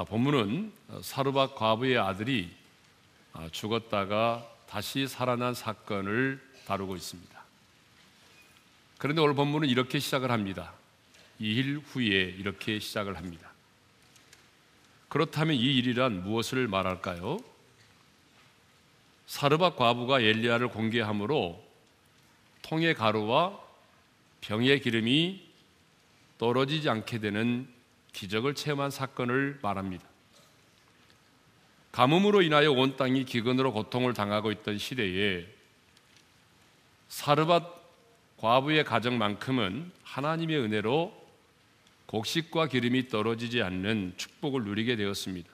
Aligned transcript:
자, 0.00 0.04
본문은 0.04 0.72
사르밧 1.02 1.56
과부의 1.56 1.98
아들이 1.98 2.48
죽었다가 3.52 4.50
다시 4.66 5.06
살아난 5.06 5.52
사건을 5.52 6.40
다루고 6.64 6.96
있습니다. 6.96 7.44
그런데 8.96 9.20
오늘 9.20 9.34
본문은 9.34 9.68
이렇게 9.68 9.98
시작을 9.98 10.30
합니다. 10.30 10.72
2일 11.38 11.82
후에 11.84 12.06
이렇게 12.06 12.78
시작을 12.78 13.18
합니다. 13.18 13.52
그렇다면 15.10 15.56
이 15.56 15.76
일이란 15.76 16.22
무엇을 16.22 16.66
말할까요? 16.66 17.38
사르밧 19.26 19.76
과부가 19.76 20.22
엘리야를 20.22 20.68
공개함으로 20.68 21.62
통의 22.62 22.94
가루와 22.94 23.60
병의 24.40 24.80
기름이 24.80 25.46
떨어지지 26.38 26.88
않게 26.88 27.18
되는 27.18 27.79
기적을 28.12 28.54
체험한 28.54 28.90
사건을 28.90 29.58
말합니다. 29.62 30.04
가뭄으로 31.92 32.42
인하여 32.42 32.70
온 32.70 32.96
땅이 32.96 33.24
기근으로 33.24 33.72
고통을 33.72 34.14
당하고 34.14 34.52
있던 34.52 34.78
시대에 34.78 35.46
사르밧 37.08 37.80
과부의 38.36 38.84
가정만큼은 38.84 39.92
하나님의 40.04 40.58
은혜로 40.58 41.20
곡식과 42.06 42.68
기름이 42.68 43.08
떨어지지 43.08 43.62
않는 43.62 44.14
축복을 44.16 44.64
누리게 44.64 44.96
되었습니다. 44.96 45.50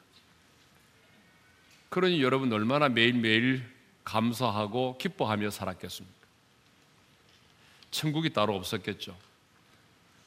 그러니 1.88 2.23
여러분 2.23 2.52
얼마나 2.52 2.88
매일매일 2.88 3.68
감사하고 4.04 4.99
기뻐하며 4.99 5.51
살았겠습니까? 5.51 6.16
천국이 7.90 8.32
따로 8.32 8.54
없었겠죠. 8.54 9.16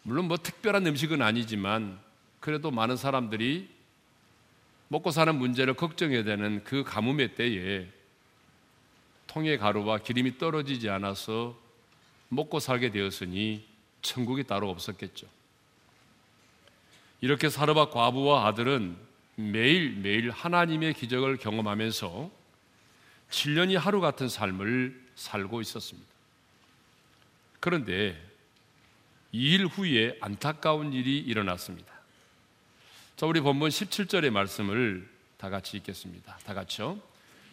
물론 0.04 0.28
뭐 0.28 0.38
특별한 0.38 0.86
음식은 0.88 1.22
아니지만 1.22 2.00
그래도 2.40 2.72
많은 2.72 2.98
사람들이 2.98 3.70
먹고 4.88 5.12
사는 5.12 5.36
문제를 5.36 5.76
걱정해야 5.76 6.24
되는 6.24 6.64
그 6.64 6.84
가뭄의 6.84 7.36
때에 7.36 7.88
통의 9.28 9.58
가루와 9.58 10.00
기름이 10.00 10.38
떨어지지 10.38 10.90
않아서 10.90 11.56
먹고 12.30 12.60
살게 12.60 12.90
되었으니 12.90 13.68
천국이 14.02 14.44
따로 14.44 14.70
없었겠죠. 14.70 15.28
이렇게 17.22 17.50
사르밧 17.50 17.92
과부와 17.92 18.48
아들은 18.48 18.98
매일매일 19.36 20.32
하나님의 20.32 20.94
기적을 20.94 21.38
경험하면서 21.38 22.32
7년이 23.30 23.78
하루 23.78 24.02
같은 24.02 24.28
삶을 24.28 25.10
살고 25.16 25.62
있었습니다. 25.62 26.10
그런데 27.60 28.20
2일 29.34 29.70
후에 29.70 30.18
안타까운 30.22 30.94
일이 30.94 31.20
일어났습니다. 31.20 31.99
자, 33.20 33.26
우리 33.26 33.42
본문 33.42 33.68
17절의 33.68 34.30
말씀을 34.30 35.06
다 35.36 35.50
같이 35.50 35.76
읽겠습니다. 35.76 36.38
다 36.46 36.54
같이요. 36.54 36.98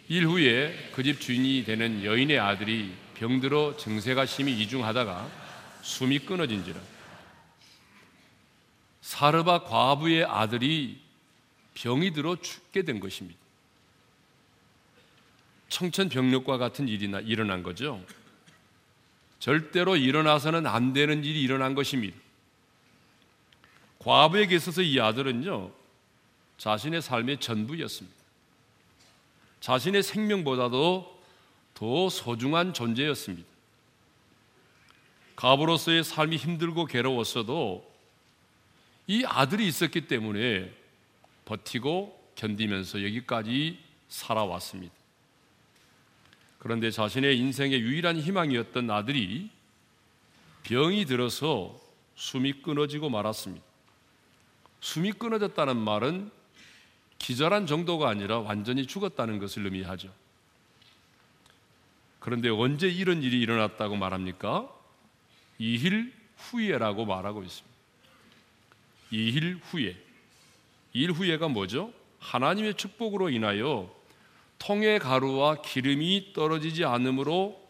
2일 0.09 0.22
후에 0.22 0.91
그 0.95 1.03
집 1.03 1.20
주인이 1.20 1.64
되는 1.64 2.05
여인의 2.05 2.39
아들이 2.39 2.95
병들어 3.14 3.77
증세가 3.77 4.27
심히 4.27 4.56
이중하다가 4.61 5.28
숨이 5.83 6.20
끊어진지라 6.20 6.81
사르바 9.00 9.64
과부의 9.64 10.27
아들이 10.27 11.00
병이 11.75 12.12
들어 12.12 12.37
죽게 12.37 12.83
된 12.83 13.00
것입니다. 13.00 13.41
청천벽력과 15.69 16.59
같은 16.59 16.87
일이 16.87 17.11
일어난 17.25 17.64
거죠. 17.64 18.00
절대로 19.41 19.97
일어나서는 19.97 20.64
안 20.64 20.93
되는 20.93 21.25
일이 21.25 21.43
일어난 21.43 21.75
것입니다. 21.75 22.16
과부에게 24.06 24.55
있어서 24.55 24.83
이 24.83 25.00
아들은요, 25.00 25.72
자신의 26.59 27.03
삶의 27.03 27.41
전부였습니다. 27.41 28.17
자신의 29.59 30.05
생명보다도 30.05 31.21
더 31.75 32.09
소중한 32.09 32.72
존재였습니다. 32.72 33.49
과부로서의 35.34 36.05
삶이 36.05 36.37
힘들고 36.37 36.84
괴로웠어도 36.87 37.84
이 39.09 39.25
아들이 39.27 39.67
있었기 39.67 40.06
때문에 40.06 40.73
버티고 41.44 42.31
견디면서 42.37 43.03
여기까지 43.03 43.81
살아왔습니다. 44.09 44.94
그런데 46.61 46.93
자신의 46.93 47.41
인생의 47.41 47.81
유일한 47.81 48.21
희망이었던 48.21 48.88
아들이 48.88 49.50
병이 50.62 51.06
들어서 51.06 51.77
숨이 52.15 52.62
끊어지고 52.62 53.11
말았습니다. 53.11 53.75
숨이 54.86 55.14
끊어졌다는 55.14 55.76
말은 55.76 56.30
기절한 57.19 57.66
정도가 57.66 58.08
아니라 58.08 58.38
완전히 58.38 58.86
죽었다는 58.86 59.41
것을 59.41 59.64
의미하죠. 59.64 60.12
그런데 62.20 62.48
언제 62.50 62.86
이런 62.86 63.25
일이 63.25 63.41
일어났다고 63.41 63.96
말합니까? 63.96 64.72
2일 65.58 66.12
후에라고 66.36 67.04
말하고 67.04 67.42
있습니다. 67.42 67.76
2일 69.10 69.58
후에. 69.64 69.96
2일 70.94 71.14
후에가 71.14 71.48
뭐죠? 71.48 71.92
하나님의 72.20 72.75
축복으로 72.75 73.30
인하여 73.30 73.92
통의 74.60 75.00
가루와 75.00 75.62
기름이 75.62 76.32
떨어지지 76.32 76.84
않으므로 76.84 77.60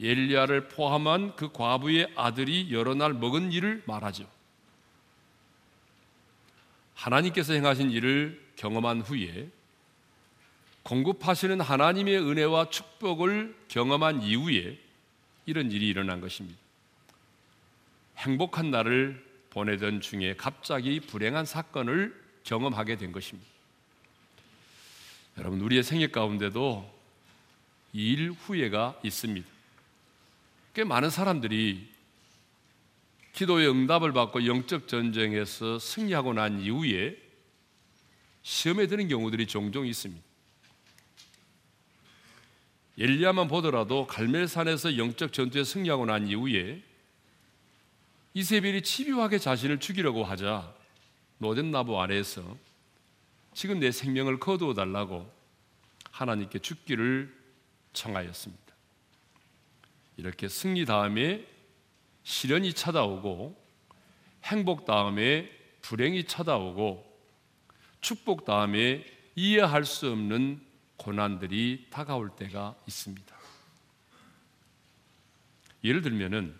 엘리야를 0.00 0.70
포함한 0.70 1.36
그 1.36 1.52
과부의 1.52 2.12
아들이 2.16 2.72
여러 2.72 2.94
날 2.94 3.14
먹은 3.14 3.52
일을 3.52 3.84
말하죠. 3.86 4.31
하나님께서 7.02 7.52
행하신 7.52 7.90
일을 7.90 8.40
경험한 8.54 9.00
후에 9.00 9.48
공급하시는 10.84 11.60
하나님의 11.60 12.18
은혜와 12.18 12.70
축복을 12.70 13.56
경험한 13.66 14.22
이후에 14.22 14.78
이런 15.46 15.72
일이 15.72 15.88
일어난 15.88 16.20
것입니다. 16.20 16.58
행복한 18.18 18.70
날을 18.70 19.24
보내던 19.50 20.00
중에 20.00 20.36
갑자기 20.36 21.00
불행한 21.00 21.44
사건을 21.44 22.14
경험하게 22.44 22.96
된 22.96 23.10
것입니다. 23.10 23.50
여러분, 25.38 25.60
우리의 25.60 25.82
생애 25.82 26.06
가운데도 26.06 26.88
일 27.94 28.30
후회가 28.30 29.00
있습니다. 29.02 29.48
꽤 30.74 30.84
많은 30.84 31.10
사람들이 31.10 31.91
기도의 33.32 33.68
응답을 33.68 34.12
받고 34.12 34.46
영적 34.46 34.88
전쟁에서 34.88 35.78
승리하고 35.78 36.34
난 36.34 36.60
이후에 36.60 37.16
시험에 38.42 38.86
드는 38.86 39.08
경우들이 39.08 39.46
종종 39.46 39.86
있습니다. 39.86 40.22
엘리야만 42.98 43.48
보더라도 43.48 44.06
갈멜산에서 44.06 44.98
영적 44.98 45.32
전투에 45.32 45.64
승리하고 45.64 46.04
난 46.06 46.28
이후에 46.28 46.82
이세벨이 48.34 48.82
치료하게 48.82 49.38
자신을 49.38 49.80
죽이려고 49.80 50.24
하자 50.24 50.74
노된 51.38 51.70
나무 51.70 52.00
아래에서 52.00 52.56
지금 53.54 53.80
내 53.80 53.90
생명을 53.90 54.38
거두어 54.38 54.74
달라고 54.74 55.30
하나님께 56.10 56.58
죽기를 56.58 57.34
청하였습니다. 57.92 58.62
이렇게 60.18 60.48
승리 60.48 60.84
다음에 60.84 61.46
시련이 62.24 62.74
찾아오고 62.74 63.60
행복 64.44 64.84
다음에 64.84 65.50
불행이 65.82 66.24
찾아오고 66.24 67.10
축복 68.00 68.44
다음에 68.44 69.04
이해할 69.34 69.84
수 69.84 70.10
없는 70.10 70.60
고난들이 70.96 71.86
다가올 71.90 72.30
때가 72.36 72.76
있습니다. 72.86 73.36
예를 75.84 76.02
들면은 76.02 76.54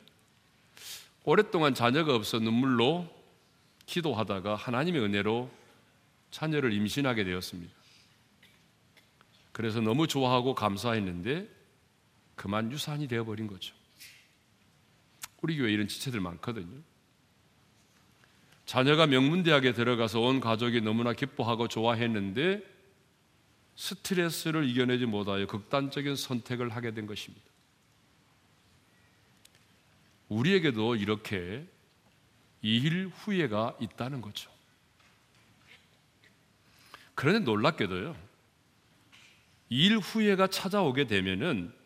오랫동안 1.24 1.74
자녀가 1.74 2.14
없어 2.14 2.38
눈물로 2.40 3.08
기도하다가 3.86 4.56
하나님의 4.56 5.02
은혜로 5.02 5.50
자녀를 6.30 6.72
임신하게 6.72 7.24
되었습니다. 7.24 7.72
그래서 9.52 9.80
너무 9.80 10.08
좋아하고 10.08 10.54
감사했는데 10.54 11.48
그만 12.34 12.72
유산이 12.72 13.06
되어버린 13.06 13.46
거죠. 13.46 13.74
우리 15.42 15.56
교회 15.56 15.72
이런 15.72 15.88
지체들 15.88 16.20
많거든요. 16.20 16.80
자녀가 18.64 19.06
명문대학에 19.06 19.72
들어가서 19.72 20.20
온 20.20 20.40
가족이 20.40 20.80
너무나 20.80 21.12
기뻐하고 21.12 21.68
좋아했는데 21.68 22.62
스트레스를 23.74 24.68
이겨내지 24.68 25.06
못하여 25.06 25.46
극단적인 25.46 26.16
선택을 26.16 26.70
하게 26.70 26.94
된 26.94 27.06
것입니다. 27.06 27.44
우리에게도 30.28 30.96
이렇게 30.96 31.66
이일 32.62 33.08
후회가 33.08 33.76
있다는 33.80 34.20
거죠. 34.20 34.50
그런데 37.14 37.40
놀랍게도요. 37.40 38.16
일 39.70 39.98
후회가 39.98 40.46
찾아오게 40.46 41.06
되면은 41.06 41.81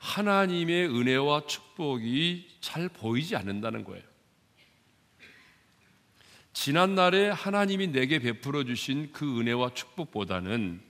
하나님의 0.00 0.88
은혜와 0.88 1.46
축복이 1.46 2.48
잘 2.60 2.88
보이지 2.88 3.36
않는다는 3.36 3.84
거예요. 3.84 4.02
지난날에 6.52 7.28
하나님이 7.28 7.88
내게 7.88 8.18
베풀어 8.18 8.64
주신 8.64 9.12
그 9.12 9.38
은혜와 9.40 9.74
축복보다는 9.74 10.82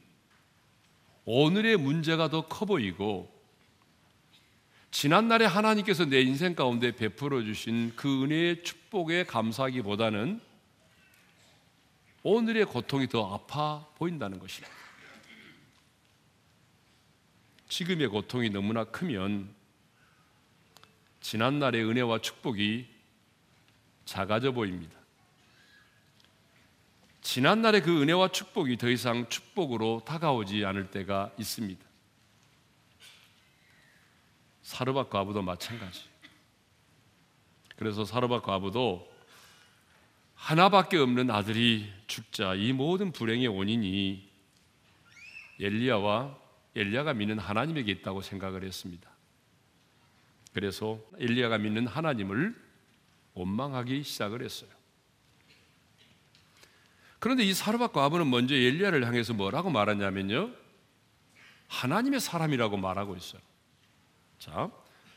오늘의 1.25 1.77
문제가 1.77 2.29
더 2.31 2.49
커 2.49 2.65
보이고 2.65 3.31
지난날에 4.91 5.45
하나님께서 5.45 6.05
내 6.07 6.21
인생 6.23 6.55
가운데 6.55 6.93
베풀어 6.93 7.43
주신 7.45 7.93
그 7.95 8.25
은혜의 8.25 8.62
축복에 8.65 9.25
감사하기보다는 9.25 10.41
오늘의 12.23 12.65
고통이 12.67 13.09
더 13.09 13.35
아파 13.35 13.87
보인다는 13.97 14.39
것입니다. 14.39 14.80
지금의 17.71 18.09
고통이 18.09 18.51
너무나 18.51 18.83
크면 18.83 19.55
지난날의 21.21 21.85
은혜와 21.85 22.19
축복이 22.19 22.89
작아져 24.05 24.51
보입니다. 24.51 24.99
지난날의 27.23 27.83
그 27.83 28.03
은혜와 28.03 28.33
축복이 28.33 28.77
더 28.77 28.91
이상 28.91 29.29
축복으로 29.29 30.03
다가오지 30.05 30.65
않을 30.65 30.91
때가 30.91 31.31
있습니다. 31.39 31.81
사르밧 34.63 35.09
과부도 35.09 35.43
마찬가지. 35.43 36.03
그래서 37.77 38.05
사르밧 38.05 38.43
과부도 38.43 39.09
하나밖에 40.35 40.97
없는 40.97 41.31
아들이 41.31 41.89
죽자 42.09 42.55
이 42.55 42.73
모든 42.73 43.13
불행의 43.13 43.47
원인이 43.47 44.29
엘리야와 45.61 46.40
엘리야가 46.77 47.15
믿는 47.15 47.39
하나님에게 47.39 47.91
있다고 47.93 48.23
생각을 48.23 48.65
했습니다. 48.65 49.11
그래서 50.53 51.01
엘리야가 51.19 51.59
믿는 51.59 51.87
하나님을 51.87 52.55
원망하기 53.35 54.03
시작을 54.03 54.43
했어요. 54.43 54.71
그런데 57.19 57.45
이 57.45 57.53
사르밧 57.53 57.93
과부는 57.93 58.31
먼저 58.31 58.55
엘리야를 58.55 59.07
향해서 59.07 59.35
뭐라고 59.35 59.71
말하냐면요. 59.71 60.51
하나님의 61.69 62.21
사람이라고 62.21 62.77
말하고 62.77 63.17
있어요. 63.17 63.41
자, 64.39 64.71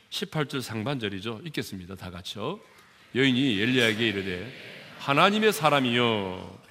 18절 0.09 0.61
상반절이죠. 0.61 1.41
읽겠습니다. 1.45 1.95
다 1.95 2.11
같이요. 2.11 2.59
여인이 3.15 3.59
엘리야에게 3.59 4.07
이르되 4.07 4.53
하나님의 4.99 5.53
사람이요. 5.53 6.62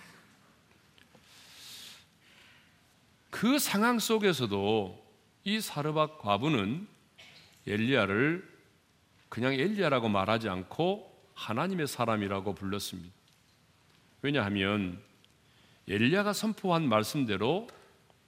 그 3.33 3.59
상황 3.59 3.99
속에서도 3.99 5.03
이 5.45 5.59
사르밧 5.59 6.19
과부는 6.19 6.87
엘리야를 7.67 8.47
그냥 9.31 9.55
엘리야라고 9.55 10.11
말하지 10.11 10.51
않고 10.51 11.11
하나님의 11.35 11.87
사람이라고 11.87 12.55
불렀습니다. 12.55 13.11
왜냐하면 14.21 15.03
엘리야가 15.89 16.35
선포한 16.35 16.87
말씀대로 16.87 17.69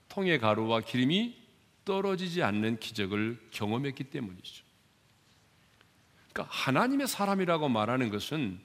통의 0.09 0.39
가루와 0.39 0.81
기름이 0.81 1.37
떨어지지 1.85 2.43
않는 2.43 2.81
기적을 2.81 3.39
경험했기 3.51 4.05
때문이죠. 4.05 4.65
그러니까 6.33 6.51
하나님의 6.51 7.09
사람이라고 7.09 7.69
말하는 7.69 8.09
것은 8.09 8.59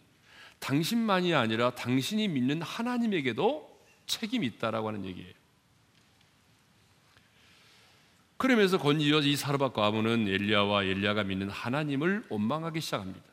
당신만이 0.60 1.36
아니라 1.36 1.76
당신이 1.76 2.30
믿는 2.30 2.62
하나님에게도 2.62 3.84
책임이 4.08 4.48
있다라고 4.48 4.88
하는 4.88 5.06
얘기예요. 5.06 5.39
그러면서 8.40 8.78
권이어 8.78 9.20
이 9.20 9.36
사르밧 9.36 9.74
과부는 9.74 10.30
엘리야와 10.30 10.86
엘리야가 10.86 11.26
믿는 11.26 11.50
하나님을 11.50 12.24
원망하기 12.30 12.80
시작합니다. 12.80 13.26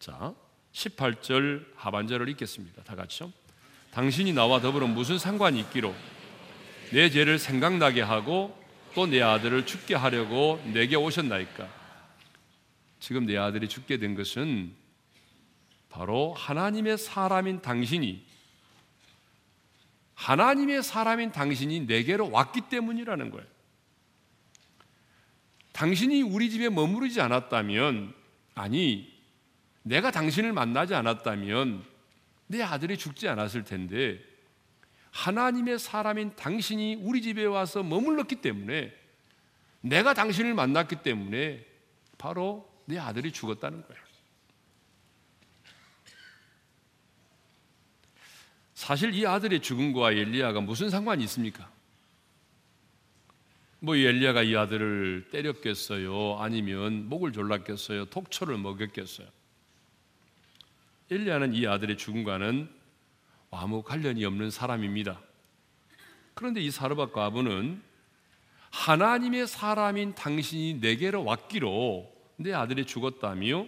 자, 0.00 0.34
18절 0.72 1.66
하반절을 1.76 2.28
읽겠습니다. 2.30 2.82
다 2.82 2.96
같이요. 2.96 3.32
당신이 3.92 4.32
나와 4.32 4.60
더불어 4.60 4.88
무슨 4.88 5.18
상관이 5.18 5.60
있기로 5.60 5.94
내 6.90 7.10
죄를 7.10 7.38
생각나게 7.38 8.02
하고 8.02 8.60
또 8.94 9.06
내 9.06 9.22
아들을 9.22 9.66
죽게 9.66 9.94
하려고 9.94 10.60
내게 10.74 10.96
오셨나이까? 10.96 11.68
지금 12.98 13.24
내 13.24 13.36
아들이 13.36 13.68
죽게 13.68 13.98
된 13.98 14.16
것은 14.16 14.74
바로 15.88 16.34
하나님의 16.34 16.98
사람인 16.98 17.62
당신이 17.62 18.26
하나님의 20.14 20.82
사람인 20.82 21.30
당신이 21.30 21.80
내게로 21.86 22.32
왔기 22.32 22.62
때문이라는 22.62 23.30
거예요. 23.30 23.51
당신이 25.72 26.22
우리 26.22 26.50
집에 26.50 26.68
머무르지 26.68 27.20
않았다면, 27.20 28.14
아니, 28.54 29.12
내가 29.82 30.10
당신을 30.10 30.52
만나지 30.52 30.94
않았다면 30.94 31.84
내 32.46 32.62
아들이 32.62 32.96
죽지 32.96 33.28
않았을 33.28 33.64
텐데, 33.64 34.20
하나님의 35.10 35.78
사람인 35.78 36.36
당신이 36.36 36.96
우리 36.96 37.22
집에 37.22 37.44
와서 37.44 37.82
머물렀기 37.82 38.36
때문에, 38.36 38.92
내가 39.80 40.14
당신을 40.14 40.54
만났기 40.54 40.96
때문에 40.96 41.66
바로 42.18 42.70
내 42.84 42.98
아들이 42.98 43.32
죽었다는 43.32 43.82
거예요. 43.86 44.02
사실 48.74 49.14
이 49.14 49.26
아들의 49.26 49.60
죽음과 49.62 50.12
엘리야가 50.12 50.60
무슨 50.60 50.90
상관이 50.90 51.22
있습니까? 51.24 51.70
뭐 53.84 53.96
엘리야가 53.96 54.44
이 54.44 54.54
아들을 54.54 55.26
때렸겠어요? 55.32 56.36
아니면 56.38 57.08
목을 57.08 57.32
졸랐겠어요? 57.32 58.04
독초를 58.04 58.56
먹였겠어요? 58.56 59.26
엘리야는 61.10 61.52
이 61.54 61.66
아들의 61.66 61.98
죽음과는 61.98 62.70
아무 63.50 63.82
관련이 63.82 64.24
없는 64.24 64.52
사람입니다. 64.52 65.20
그런데 66.34 66.60
이 66.60 66.70
사르밧 66.70 67.12
과부는 67.12 67.82
하나님의 68.70 69.48
사람인 69.48 70.14
당신이 70.14 70.74
내게로 70.74 71.24
왔기로 71.24 72.08
내 72.36 72.52
아들이 72.52 72.86
죽었다며 72.86 73.66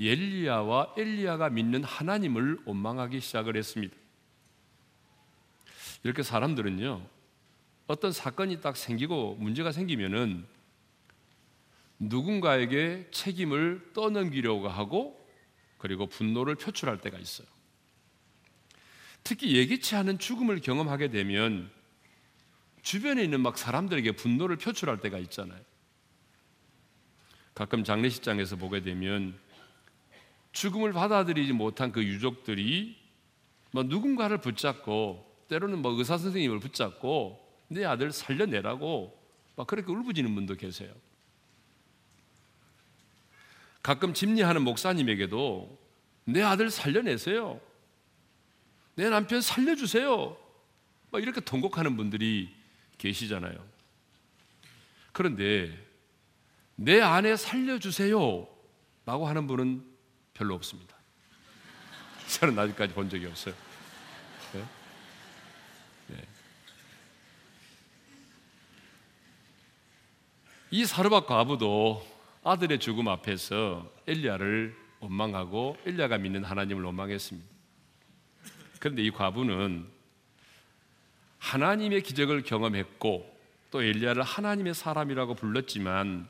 엘리야와 0.00 0.94
엘리야가 0.98 1.50
믿는 1.50 1.84
하나님을 1.84 2.58
원망하기 2.64 3.20
시작을 3.20 3.56
했습니다. 3.56 3.94
이렇게 6.02 6.24
사람들은요, 6.24 7.17
어떤 7.88 8.12
사건이 8.12 8.60
딱 8.60 8.76
생기고 8.76 9.36
문제가 9.36 9.72
생기면은 9.72 10.46
누군가에게 11.98 13.08
책임을 13.10 13.92
떠넘기려고 13.94 14.68
하고 14.68 15.18
그리고 15.78 16.06
분노를 16.06 16.54
표출할 16.54 17.00
때가 17.00 17.18
있어요. 17.18 17.48
특히 19.24 19.56
예기치 19.56 19.96
않은 19.96 20.18
죽음을 20.18 20.60
경험하게 20.60 21.08
되면 21.08 21.70
주변에 22.82 23.24
있는 23.24 23.40
막 23.40 23.56
사람들에게 23.58 24.12
분노를 24.12 24.56
표출할 24.56 25.00
때가 25.00 25.18
있잖아요. 25.18 25.60
가끔 27.54 27.84
장례식장에서 27.84 28.56
보게 28.56 28.82
되면 28.82 29.36
죽음을 30.52 30.92
받아들이지 30.92 31.54
못한 31.54 31.90
그 31.90 32.04
유족들이 32.04 32.96
뭐 33.70 33.82
누군가를 33.82 34.38
붙잡고 34.38 35.26
때로는 35.48 35.80
뭐 35.80 35.92
의사 35.92 36.18
선생님을 36.18 36.60
붙잡고 36.60 37.47
내 37.68 37.84
아들 37.84 38.12
살려내라고 38.12 39.16
막 39.56 39.66
그렇게 39.66 39.90
울부짖는 39.92 40.34
분도 40.34 40.54
계세요. 40.54 40.92
가끔 43.82 44.12
집리하는 44.12 44.62
목사님에게도 44.62 45.78
내 46.24 46.42
아들 46.42 46.70
살려내세요. 46.70 47.60
내 48.94 49.08
남편 49.08 49.40
살려주세요. 49.40 50.36
막 51.10 51.22
이렇게 51.22 51.40
통곡하는 51.40 51.96
분들이 51.96 52.54
계시잖아요. 52.98 53.54
그런데 55.12 55.76
내 56.74 57.00
아내 57.00 57.36
살려주세요. 57.36 58.46
라고 59.06 59.26
하는 59.26 59.46
분은 59.46 59.84
별로 60.34 60.54
없습니다. 60.54 60.96
저는 62.28 62.58
아직까지 62.58 62.92
본 62.92 63.08
적이 63.08 63.26
없어요. 63.26 63.54
네? 64.52 64.60
네. 64.60 64.77
이 70.70 70.84
사르밧 70.84 71.26
과부도 71.26 72.06
아들의 72.44 72.78
죽음 72.78 73.08
앞에서 73.08 73.90
엘리야를 74.06 74.76
원망하고 75.00 75.78
엘리야가 75.86 76.18
믿는 76.18 76.44
하나님을 76.44 76.84
원망했습니다. 76.84 77.48
그런데 78.78 79.02
이 79.02 79.10
과부는 79.10 79.88
하나님의 81.38 82.02
기적을 82.02 82.42
경험했고 82.42 83.38
또 83.70 83.82
엘리야를 83.82 84.22
하나님의 84.22 84.74
사람이라고 84.74 85.34
불렀지만 85.34 86.28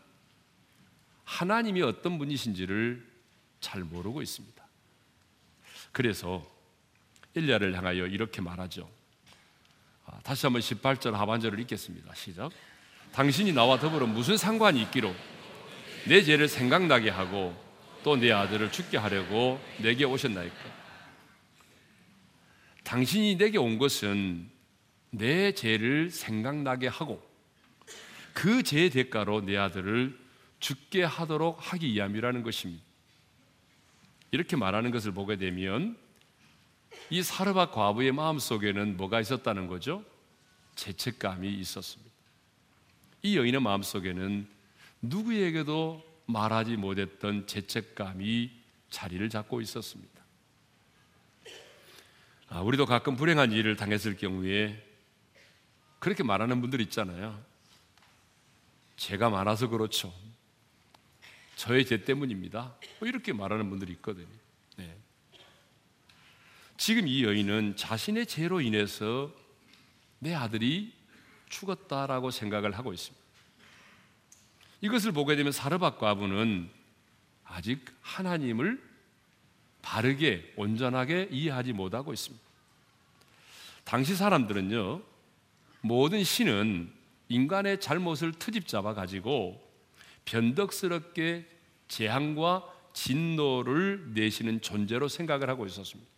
하나님이 1.25 1.83
어떤 1.83 2.19
분이신지를 2.19 3.05
잘 3.61 3.83
모르고 3.83 4.23
있습니다. 4.23 4.65
그래서 5.91 6.49
엘리야를 7.35 7.77
향하여 7.77 8.07
이렇게 8.07 8.41
말하죠. 8.41 8.89
아, 10.07 10.21
다시 10.23 10.47
한번 10.47 10.63
18절 10.63 11.13
하반절을 11.13 11.59
읽겠습니다. 11.61 12.15
시작. 12.15 12.53
당신이 13.13 13.53
나와 13.53 13.79
더불어 13.79 14.07
무슨 14.07 14.37
상관이 14.37 14.83
있기로 14.83 15.15
내 16.07 16.23
죄를 16.23 16.49
생각나게 16.49 17.11
하고 17.11 17.55
또 18.03 18.17
내 18.17 18.33
아들을 18.33 18.73
죽게 18.73 18.97
하려고 18.97 19.61
내게 19.79 20.05
오셨나이까? 20.05 20.57
당신이 22.85 23.37
내게 23.37 23.59
온 23.59 23.77
것은 23.79 24.49
내 25.11 25.53
죄를 25.53 26.11
생각나게 26.11 26.87
하고 26.87 27.23
그죄 28.33 28.89
대가로 28.89 29.43
내 29.43 29.57
아들을 29.57 30.19
죽게 30.61 31.03
하도록 31.05 31.57
하기 31.61 31.93
위함이라는 31.93 32.43
것입니다. 32.43 32.83
이렇게 34.31 34.57
말하는 34.57 34.91
것을 34.91 35.13
보게 35.13 35.37
되면 35.37 35.97
이 37.11 37.23
사르밧 37.23 37.73
과부의 37.73 38.13
마음 38.13 38.39
속에는 38.39 38.97
뭐가 38.97 39.21
있었다는 39.21 39.67
거죠? 39.67 40.05
죄책감이 40.77 41.53
있었습니다. 41.61 42.08
이 43.23 43.37
여인의 43.37 43.61
마음 43.61 43.83
속에는 43.83 44.49
누구에게도 45.03 46.05
말하지 46.27 46.77
못했던 46.77 47.47
죄책감이 47.47 48.51
자리를 48.91 49.29
잡고 49.29 49.61
있었습니다. 49.61 50.19
아, 52.49 52.61
우리도 52.61 52.87
가끔 52.87 53.17
불행한 53.17 53.53
일을 53.53 53.77
당했을 53.77 54.17
경우에 54.17 54.85
그렇게 55.99 56.23
말하는 56.23 56.61
분들 56.61 56.81
있잖아요. 56.83 57.43
죄가 58.97 59.31
많아서 59.31 59.69
그렇죠. 59.69 60.13
저의 61.57 61.85
죄 61.87 62.05
때문입니다. 62.05 62.77
뭐 63.01 63.09
이렇게 63.09 63.33
말하는 63.33 63.69
분들이 63.69 63.93
있거든요. 63.95 64.29
네. 64.77 64.97
지금 66.77 67.09
이 67.09 67.25
여인은 67.25 67.77
자신의 67.77 68.27
죄로 68.27 68.61
인해서 68.61 69.35
내 70.21 70.35
아들이 70.35 70.98
죽었다라고 71.49 72.31
생각을 72.31 72.73
하고 72.73 72.93
있습니다. 72.93 73.25
이것을 74.81 75.13
보게 75.13 75.37
되면 75.37 75.53
사르밧 75.53 75.99
과부는 75.99 76.71
아직 77.45 77.85
하나님을 78.01 78.83
바르게 79.83 80.53
온전하게 80.57 81.29
이해하지 81.31 81.73
못하고 81.73 82.13
있습니다. 82.13 82.45
당시 83.85 84.15
사람들은요 84.15 85.03
모든 85.81 86.23
신은 86.23 86.93
인간의 87.29 87.81
잘못을 87.81 88.33
트집 88.33 88.67
잡아 88.69 88.95
가지고 88.95 89.63
변덕스럽게 90.25 91.49
재앙과 91.89 92.65
진노를 92.93 94.13
내시는 94.13 94.61
존재로 94.61 95.09
생각을 95.09 95.49
하고 95.49 95.67
있었습니다. 95.67 96.11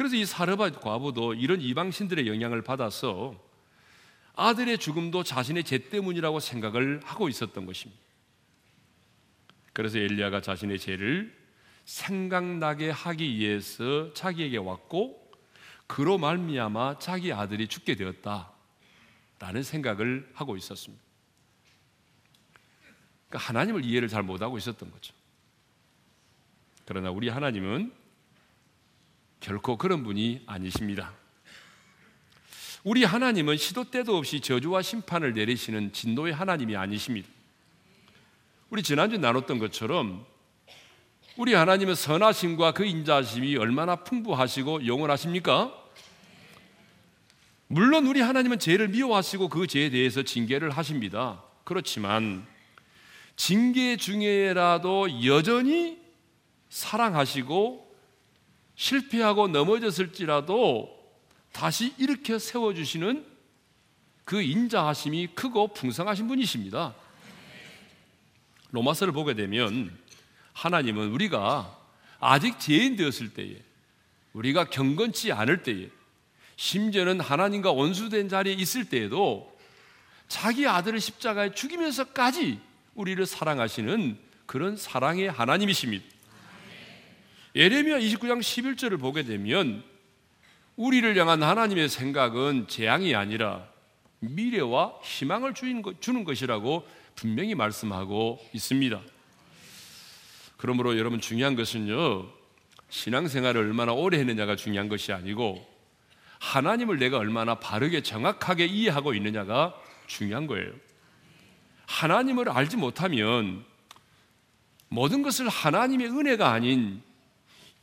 그래서 0.00 0.16
이 0.16 0.24
사르밧 0.24 0.80
과부도 0.80 1.34
이런 1.34 1.60
이방 1.60 1.90
신들의 1.90 2.26
영향을 2.26 2.62
받아서 2.62 3.38
아들의 4.34 4.78
죽음도 4.78 5.24
자신의 5.24 5.62
죄 5.64 5.76
때문이라고 5.90 6.40
생각을 6.40 7.02
하고 7.04 7.28
있었던 7.28 7.66
것입니다. 7.66 8.00
그래서 9.74 9.98
엘리야가 9.98 10.40
자신의 10.40 10.78
죄를 10.78 11.38
생각나게 11.84 12.88
하기 12.88 13.36
위해서 13.36 14.10
자기에게 14.14 14.56
왔고 14.56 15.30
그로 15.86 16.16
말미암아 16.16 16.98
자기 16.98 17.34
아들이 17.34 17.68
죽게 17.68 17.96
되었다 17.96 18.50
라는 19.38 19.62
생각을 19.62 20.30
하고 20.32 20.56
있었습니다. 20.56 21.04
그러니까 23.28 23.48
하나님을 23.48 23.84
이해를 23.84 24.08
잘 24.08 24.22
못하고 24.22 24.56
있었던 24.56 24.90
거죠. 24.90 25.12
그러나 26.86 27.10
우리 27.10 27.28
하나님은 27.28 27.99
결코 29.40 29.76
그런 29.76 30.04
분이 30.04 30.42
아니십니다. 30.46 31.12
우리 32.84 33.04
하나님은 33.04 33.56
시도 33.56 33.84
때도 33.84 34.16
없이 34.16 34.40
저주와 34.40 34.82
심판을 34.82 35.34
내리시는 35.34 35.92
진노의 35.92 36.32
하나님이 36.32 36.76
아니십니다. 36.76 37.28
우리 38.70 38.82
지난주 38.82 39.18
나눴던 39.18 39.58
것처럼 39.58 40.24
우리 41.36 41.54
하나님의 41.54 41.96
선하심과 41.96 42.72
그 42.72 42.84
인자심이 42.84 43.56
얼마나 43.56 43.96
풍부하시고 43.96 44.86
영원하십니까? 44.86 45.74
물론 47.66 48.06
우리 48.06 48.20
하나님은 48.20 48.58
죄를 48.58 48.88
미워하시고 48.88 49.48
그 49.48 49.66
죄에 49.66 49.90
대해서 49.90 50.22
징계를 50.22 50.70
하십니다. 50.70 51.42
그렇지만 51.64 52.46
징계 53.36 53.96
중에라도 53.96 55.24
여전히 55.24 55.98
사랑하시고 56.68 57.89
실패하고 58.80 59.48
넘어졌을지라도 59.48 60.98
다시 61.52 61.92
일으켜 61.98 62.38
세워주시는 62.38 63.26
그 64.24 64.40
인자하심이 64.40 65.28
크고 65.34 65.74
풍성하신 65.74 66.26
분이십니다. 66.28 66.94
로마서를 68.70 69.12
보게 69.12 69.34
되면 69.34 69.94
하나님은 70.54 71.10
우리가 71.10 71.78
아직 72.20 72.58
죄인 72.58 72.96
되었을 72.96 73.34
때에 73.34 73.56
우리가 74.32 74.70
경건치 74.70 75.30
않을 75.32 75.62
때에 75.62 75.90
심지어는 76.56 77.20
하나님과 77.20 77.72
원수된 77.72 78.30
자리에 78.30 78.54
있을 78.54 78.88
때에도 78.88 79.54
자기 80.26 80.66
아들을 80.66 81.00
십자가에 81.00 81.52
죽이면서까지 81.52 82.58
우리를 82.94 83.26
사랑하시는 83.26 84.18
그런 84.46 84.76
사랑의 84.78 85.30
하나님이십니다. 85.30 86.19
예레미야 87.54 87.98
29장 87.98 88.40
11절을 88.40 89.00
보게 89.00 89.24
되면 89.24 89.82
우리를 90.76 91.16
향한 91.16 91.42
하나님의 91.42 91.88
생각은 91.88 92.68
재앙이 92.68 93.14
아니라 93.14 93.66
미래와 94.20 94.94
희망을 95.02 95.54
주는 95.54 96.24
것이라고 96.24 96.86
분명히 97.16 97.54
말씀하고 97.54 98.38
있습니다. 98.52 99.00
그러므로 100.56 100.96
여러분 100.96 101.20
중요한 101.20 101.56
것은요, 101.56 102.28
신앙생활을 102.88 103.62
얼마나 103.62 103.92
오래 103.92 104.18
했느냐가 104.18 104.56
중요한 104.56 104.88
것이 104.88 105.12
아니고, 105.12 105.66
하나님을 106.38 106.98
내가 106.98 107.18
얼마나 107.18 107.56
바르게 107.56 108.02
정확하게 108.02 108.66
이해하고 108.66 109.14
있느냐가 109.14 109.74
중요한 110.06 110.46
거예요. 110.46 110.70
하나님을 111.86 112.48
알지 112.48 112.76
못하면 112.76 113.64
모든 114.88 115.22
것을 115.22 115.48
하나님의 115.48 116.08
은혜가 116.08 116.50
아닌 116.50 117.02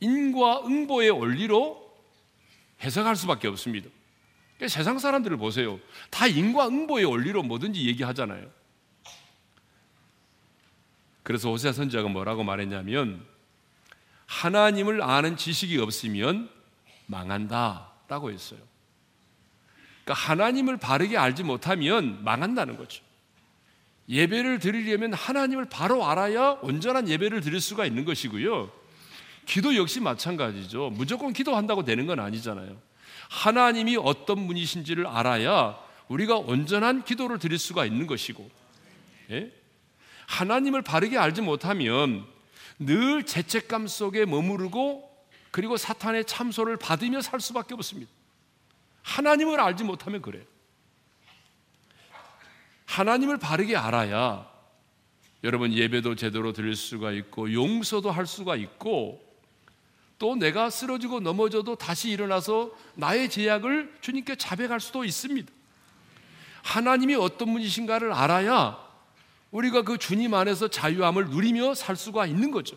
인과 0.00 0.66
응보의 0.66 1.10
원리로 1.10 1.88
해석할 2.82 3.16
수밖에 3.16 3.48
없습니다. 3.48 3.88
그러니까 4.56 4.76
세상 4.76 4.98
사람들을 4.98 5.36
보세요. 5.36 5.78
다 6.10 6.26
인과 6.26 6.68
응보의 6.68 7.04
원리로 7.04 7.42
뭐든지 7.42 7.86
얘기하잖아요. 7.88 8.48
그래서 11.22 11.50
호세아 11.50 11.72
선지자가 11.72 12.08
뭐라고 12.08 12.42
말했냐면 12.42 13.24
하나님을 14.26 15.02
아는 15.02 15.36
지식이 15.36 15.78
없으면 15.78 16.50
망한다라고 17.06 18.30
했어요. 18.30 18.60
그러니까 20.04 20.14
하나님을 20.14 20.78
바르게 20.78 21.18
알지 21.18 21.42
못하면 21.42 22.24
망한다는 22.24 22.76
거죠. 22.76 23.02
예배를 24.08 24.58
드리려면 24.58 25.12
하나님을 25.12 25.66
바로 25.66 26.06
알아야 26.06 26.58
온전한 26.62 27.08
예배를 27.08 27.42
드릴 27.42 27.60
수가 27.60 27.84
있는 27.84 28.04
것이고요. 28.04 28.72
기도 29.48 29.74
역시 29.76 29.98
마찬가지죠. 29.98 30.90
무조건 30.90 31.32
기도한다고 31.32 31.82
되는 31.82 32.06
건 32.06 32.20
아니잖아요. 32.20 32.76
하나님이 33.30 33.96
어떤 33.96 34.46
분이신지를 34.46 35.06
알아야 35.06 35.78
우리가 36.08 36.36
온전한 36.36 37.02
기도를 37.02 37.38
드릴 37.38 37.58
수가 37.58 37.86
있는 37.86 38.06
것이고, 38.06 38.48
예? 39.30 39.50
하나님을 40.26 40.82
바르게 40.82 41.16
알지 41.16 41.40
못하면 41.40 42.26
늘 42.78 43.24
죄책감 43.24 43.86
속에 43.86 44.26
머무르고 44.26 45.08
그리고 45.50 45.78
사탄의 45.78 46.26
참소를 46.26 46.76
받으며 46.76 47.22
살 47.22 47.40
수밖에 47.40 47.72
없습니다. 47.72 48.12
하나님을 49.02 49.60
알지 49.60 49.82
못하면 49.82 50.20
그래요. 50.20 50.44
하나님을 52.84 53.38
바르게 53.38 53.76
알아야 53.76 54.46
여러분 55.42 55.72
예배도 55.72 56.16
제대로 56.16 56.52
드릴 56.52 56.76
수가 56.76 57.12
있고 57.12 57.52
용서도 57.52 58.10
할 58.10 58.26
수가 58.26 58.56
있고 58.56 59.27
또 60.18 60.34
내가 60.34 60.68
쓰러지고 60.68 61.20
넘어져도 61.20 61.76
다시 61.76 62.10
일어나서 62.10 62.76
나의 62.94 63.30
제약을 63.30 63.98
주님께 64.00 64.36
자백할 64.36 64.80
수도 64.80 65.04
있습니다. 65.04 65.50
하나님이 66.62 67.14
어떤 67.14 67.52
분이신가를 67.52 68.12
알아야 68.12 68.78
우리가 69.50 69.82
그 69.82 69.96
주님 69.96 70.34
안에서 70.34 70.68
자유함을 70.68 71.30
누리며 71.30 71.74
살 71.74 71.96
수가 71.96 72.26
있는 72.26 72.50
거죠. 72.50 72.76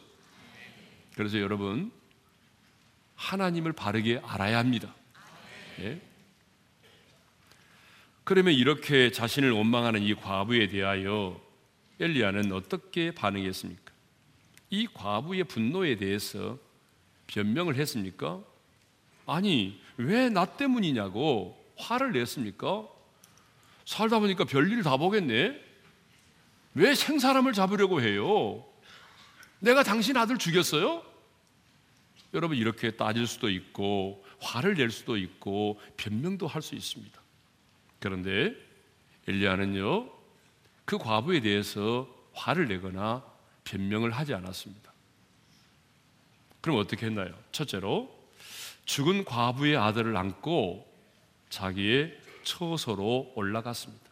그래서 1.15 1.39
여러분 1.39 1.91
하나님을 3.15 3.73
바르게 3.73 4.21
알아야 4.23 4.59
합니다. 4.59 4.93
예? 5.79 5.99
그러면 8.23 8.53
이렇게 8.53 9.11
자신을 9.11 9.51
원망하는 9.51 10.03
이 10.03 10.13
과부에 10.13 10.67
대하여 10.67 11.41
엘리야는 11.99 12.53
어떻게 12.53 13.11
반응했습니까? 13.11 13.91
이 14.69 14.87
과부의 14.93 15.43
분노에 15.45 15.97
대해서 15.97 16.57
변명을 17.31 17.75
했습니까? 17.75 18.41
아니, 19.25 19.79
왜 19.97 20.29
나 20.29 20.45
때문이냐고 20.45 21.57
화를 21.77 22.11
냈습니까? 22.11 22.87
살다 23.85 24.19
보니까 24.19 24.43
별일 24.45 24.83
다 24.83 24.97
보겠네? 24.97 25.59
왜 26.73 26.95
생사람을 26.95 27.53
잡으려고 27.53 28.01
해요? 28.01 28.65
내가 29.59 29.83
당신 29.83 30.17
아들 30.17 30.37
죽였어요? 30.37 31.03
여러분 32.33 32.57
이렇게 32.57 32.91
따질 32.91 33.27
수도 33.27 33.49
있고 33.49 34.23
화를 34.39 34.75
낼 34.75 34.89
수도 34.89 35.17
있고 35.17 35.79
변명도 35.97 36.47
할 36.47 36.61
수 36.61 36.75
있습니다. 36.75 37.21
그런데 37.99 38.55
엘리야는요 39.27 40.09
그 40.85 40.97
과부에 40.97 41.41
대해서 41.41 42.07
화를 42.33 42.67
내거나 42.67 43.23
변명을 43.65 44.11
하지 44.11 44.33
않았습니다. 44.33 44.90
그럼 46.61 46.77
어떻게 46.77 47.07
했나요? 47.07 47.33
첫째로 47.51 48.15
죽은 48.85 49.25
과부의 49.25 49.77
아들을 49.77 50.15
안고 50.15 50.87
자기의 51.49 52.17
처소로 52.43 53.33
올라갔습니다. 53.35 54.05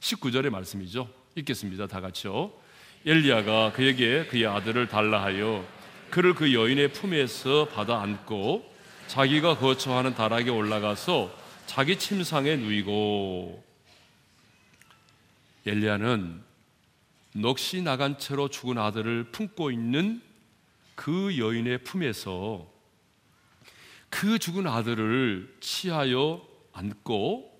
19절의 0.00 0.50
말씀이죠. 0.50 1.08
읽겠습니다. 1.36 1.86
다 1.86 2.00
같이요. 2.00 2.52
엘리야가 3.06 3.72
그에게 3.72 4.26
그의 4.26 4.46
아들을 4.46 4.88
달라 4.88 5.22
하여 5.22 5.66
그를 6.10 6.34
그 6.34 6.54
여인의 6.54 6.92
품에서 6.92 7.68
받아 7.68 8.00
안고 8.00 8.72
자기가 9.08 9.58
거처하는 9.58 10.14
다락에 10.14 10.50
올라가서 10.50 11.30
자기 11.66 11.98
침상에 11.98 12.56
누이고 12.56 13.64
엘리야는 15.66 16.42
넋이 17.34 17.82
나간 17.82 18.18
채로 18.18 18.48
죽은 18.48 18.78
아들을 18.78 19.24
품고 19.32 19.70
있는 19.70 20.22
그 20.94 21.38
여인의 21.38 21.84
품에서 21.84 22.70
그 24.10 24.38
죽은 24.38 24.66
아들을 24.66 25.56
치하여 25.60 26.46
안고 26.72 27.52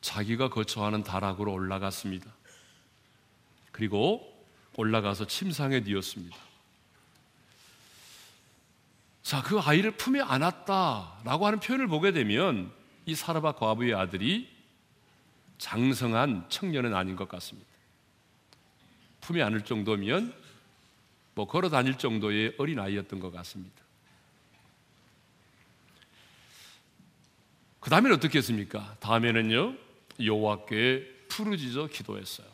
자기가 0.00 0.48
거처하는 0.48 1.02
다락으로 1.02 1.52
올라갔습니다. 1.52 2.32
그리고 3.72 4.28
올라가서 4.76 5.26
침상에 5.26 5.80
뉘었습니다. 5.80 6.36
자, 9.22 9.42
그 9.42 9.58
아이를 9.58 9.92
품에 9.92 10.20
안았다라고 10.20 11.46
하는 11.46 11.60
표현을 11.60 11.86
보게 11.86 12.12
되면 12.12 12.72
이 13.06 13.14
사르바 13.14 13.52
과부의 13.52 13.94
아들이 13.94 14.48
장성한 15.58 16.46
청년은 16.48 16.94
아닌 16.94 17.16
것 17.16 17.28
같습니다. 17.28 17.68
품에 19.20 19.42
안을 19.42 19.64
정도면 19.64 20.34
뭐 21.34 21.46
걸어 21.46 21.68
다닐 21.68 21.96
정도의 21.96 22.54
어린 22.58 22.78
아이였던 22.78 23.20
것 23.20 23.32
같습니다. 23.32 23.82
그 27.80 27.90
다음에는 27.90 28.16
어떻게 28.16 28.38
했습니까? 28.38 28.96
다음에는요 29.00 29.74
여호와께 30.20 31.26
부르짖어 31.28 31.88
기도했어요. 31.88 32.46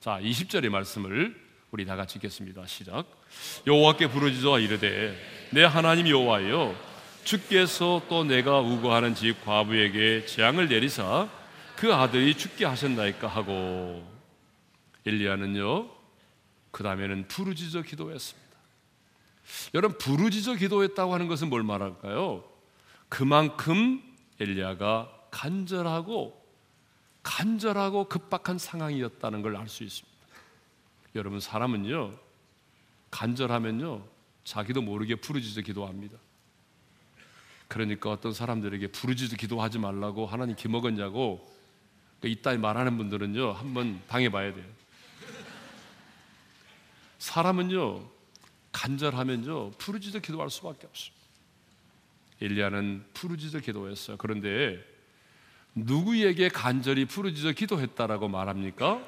자, 0.00 0.18
20절의 0.20 0.68
말씀을 0.68 1.40
우리 1.70 1.84
다 1.84 1.96
같이 1.96 2.18
읽겠습니다. 2.18 2.66
시작. 2.66 3.06
여호와께 3.66 4.08
부르짖어 4.08 4.60
이르되 4.60 5.16
내 5.50 5.64
하나님 5.64 6.08
여호와여 6.08 6.74
주께서 7.24 8.02
또 8.08 8.24
내가 8.24 8.60
우거하는 8.60 9.14
집 9.14 9.44
과부에게 9.44 10.26
재앙을 10.26 10.68
내리사 10.68 11.28
그 11.76 11.92
아들이 11.94 12.36
죽게 12.36 12.64
하셨나이까 12.64 13.26
하고 13.28 14.06
엘리야는요 15.06 16.01
그 16.72 16.82
다음에는 16.82 17.28
부르짖어 17.28 17.82
기도했습니다. 17.82 18.50
여러분 19.74 19.98
부르짖어 19.98 20.56
기도했다고 20.56 21.14
하는 21.14 21.28
것은 21.28 21.48
뭘 21.48 21.62
말할까요? 21.62 22.44
그만큼 23.08 24.02
엘리야가 24.40 25.28
간절하고 25.30 26.40
간절하고 27.22 28.08
급박한 28.08 28.58
상황이었다는 28.58 29.42
걸 29.42 29.54
알 29.56 29.68
수 29.68 29.84
있습니다. 29.84 30.10
여러분 31.14 31.38
사람은요 31.40 32.18
간절하면요 33.10 34.04
자기도 34.44 34.80
모르게 34.82 35.14
부르짖어 35.16 35.62
기도합니다. 35.62 36.16
그러니까 37.68 38.10
어떤 38.10 38.32
사람들에게 38.32 38.88
부르짖어 38.88 39.36
기도하지 39.36 39.78
말라고 39.78 40.26
하나님 40.26 40.56
기먹었냐고 40.56 41.46
이따 42.24 42.56
말하는 42.56 42.96
분들은요 42.96 43.52
한번 43.52 44.00
당해봐야 44.08 44.54
돼요. 44.54 44.81
사람은요 47.22 48.02
간절하면요 48.72 49.70
부르짖어 49.78 50.18
기도할 50.18 50.50
수밖에 50.50 50.88
없어요. 50.88 51.14
엘리야는 52.40 53.04
부르짖어 53.14 53.60
기도했어요. 53.60 54.16
그런데 54.16 54.84
누구에게 55.76 56.48
간절히 56.48 57.04
부르짖어 57.04 57.52
기도했다라고 57.52 58.26
말합니까? 58.26 59.06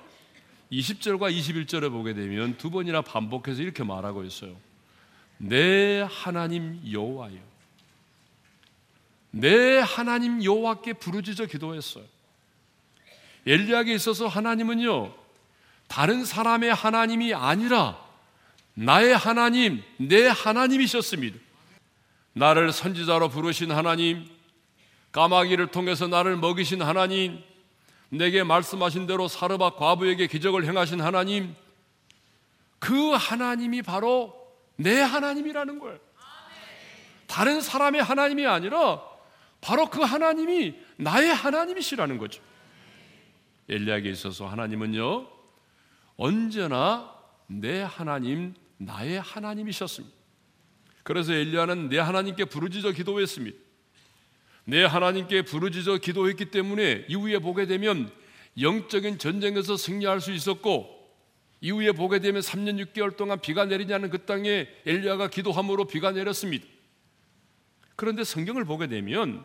20절과 0.71 1.37
21절에 1.37 1.91
보게 1.91 2.15
되면 2.15 2.57
두 2.57 2.71
번이나 2.71 3.03
반복해서 3.03 3.61
이렇게 3.63 3.83
말하고 3.83 4.23
있어요. 4.23 4.57
내 5.37 6.07
하나님 6.09 6.81
여호와여. 6.89 7.41
내 9.33 9.79
하나님 9.79 10.45
여호와께 10.45 10.93
부르짖어 10.93 11.47
기도했어요. 11.47 12.05
엘리야에게 13.45 13.93
있어서 13.95 14.29
하나님은요. 14.29 15.13
다른 15.89 16.25
사람의 16.25 16.73
하나님이 16.73 17.35
아니라 17.35 18.04
나의 18.75 19.17
하나님, 19.17 19.83
내 19.99 20.27
하나님이셨습니다. 20.27 21.39
나를 22.33 22.73
선지자로 22.73 23.29
부르신 23.29 23.71
하나님, 23.71 24.29
까마귀를 25.13 25.69
통해서 25.69 26.09
나를 26.09 26.37
먹이신 26.37 26.83
하나님, 26.83 27.41
내게 28.09 28.43
말씀하신 28.43 29.07
대로 29.07 29.29
사르바 29.29 29.77
과부에게 29.77 30.27
기적을 30.27 30.67
행하신 30.67 31.01
하나님, 31.01 31.55
그 32.81 33.11
하나님이 33.13 33.83
바로 33.83 34.35
내 34.77 35.01
하나님이라는 35.01 35.79
거예요. 35.79 35.99
다른 37.27 37.61
사람의 37.61 38.03
하나님이 38.03 38.47
아니라 38.47 39.03
바로 39.61 39.89
그 39.89 40.03
하나님이 40.03 40.75
나의 40.97 41.33
하나님이시라는 41.33 42.19
거죠. 42.19 42.43
엘리야에게 43.69 44.11
있어서 44.11 44.47
하나님은요, 44.47 45.27
언제나 46.17 47.15
내 47.47 47.83
하나님, 47.83 48.55
나의 48.79 49.21
하나님이셨습니다. 49.21 50.15
그래서 51.03 51.33
엘리야는 51.33 51.91
내 51.91 51.99
하나님께 51.99 52.47
부르짖어 52.47 52.93
기도했습니다. 52.93 53.57
내 54.65 54.85
하나님께 54.85 55.43
부르짖어 55.43 55.99
기도했기 55.99 56.47
때문에 56.47 57.05
이후에 57.09 57.39
보게 57.39 57.67
되면 57.67 58.11
영적인 58.61 59.19
전쟁에서 59.19 59.77
승리할 59.77 60.21
수 60.21 60.33
있었고 60.33 60.95
이후에 61.61 61.93
보게 61.93 62.19
되면 62.21 62.41
3년 62.41 62.83
6개월 62.87 63.17
동안 63.17 63.41
비가 63.41 63.65
내리냐는 63.65 64.11
그 64.11 64.25
땅에 64.25 64.69
엘리야가 64.87 65.29
기도함으로 65.29 65.87
비가 65.87 66.13
내렸습니다. 66.13 66.67
그런데 67.97 68.25
성경을 68.25 68.65
보게 68.65 68.87
되면 68.87 69.45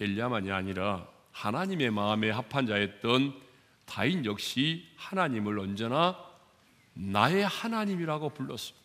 엘리야만이 0.00 0.50
아니라 0.50 1.08
하나님의 1.32 1.90
마음에 1.90 2.30
합한 2.30 2.66
자였던 2.66 3.40
다인 3.84 4.24
역시 4.24 4.86
하나님을 4.96 5.58
언제나 5.58 6.31
나의 6.94 7.46
하나님이라고 7.46 8.30
불렀습니다. 8.30 8.82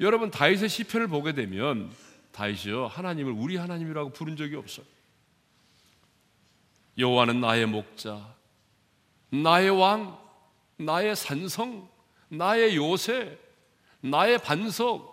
여러분 0.00 0.30
다윗의 0.30 0.68
시편을 0.68 1.08
보게 1.08 1.32
되면 1.32 1.92
다윗이요 2.32 2.86
하나님을 2.86 3.32
우리 3.32 3.56
하나님이라고 3.56 4.10
부른 4.10 4.36
적이 4.36 4.56
없어요. 4.56 4.86
여호와는 6.96 7.40
나의 7.40 7.66
목자, 7.66 8.34
나의 9.30 9.70
왕, 9.70 10.18
나의 10.76 11.16
산성, 11.16 11.88
나의 12.28 12.76
요새, 12.76 13.38
나의 14.00 14.38
반석, 14.38 15.10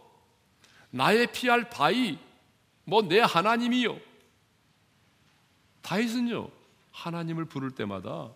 나의 0.89 1.31
피할 1.31 1.69
바위, 1.69 2.17
뭐 2.85 3.01
내 3.01 3.19
하나님이요. 3.19 3.99
다윗은요 5.81 6.49
하나님을 6.91 7.45
부를 7.45 7.71
때마다 7.71 8.31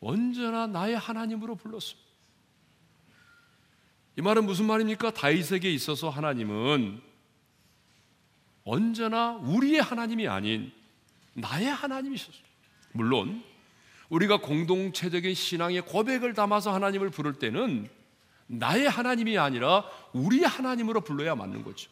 언제나 0.00 0.66
나의 0.66 0.96
하나님으로 0.96 1.56
불렀습니다. 1.56 2.08
이 4.16 4.20
말은 4.20 4.46
무슨 4.46 4.66
말입니까? 4.66 5.12
다윗에게 5.12 5.72
있어서 5.74 6.10
하나님은 6.10 7.00
언제나 8.64 9.36
우리의 9.36 9.80
하나님이 9.80 10.28
아닌 10.28 10.72
나의 11.34 11.66
하나님이셨어요. 11.66 12.42
물론 12.92 13.42
우리가 14.08 14.40
공동체적인 14.40 15.34
신앙의 15.34 15.82
고백을 15.82 16.34
담아서 16.34 16.72
하나님을 16.74 17.10
부를 17.10 17.34
때는 17.34 17.88
나의 18.46 18.88
하나님이 18.88 19.38
아니라 19.38 19.84
우리의 20.12 20.44
하나님으로 20.44 21.02
불러야 21.02 21.34
맞는 21.34 21.62
거죠. 21.62 21.90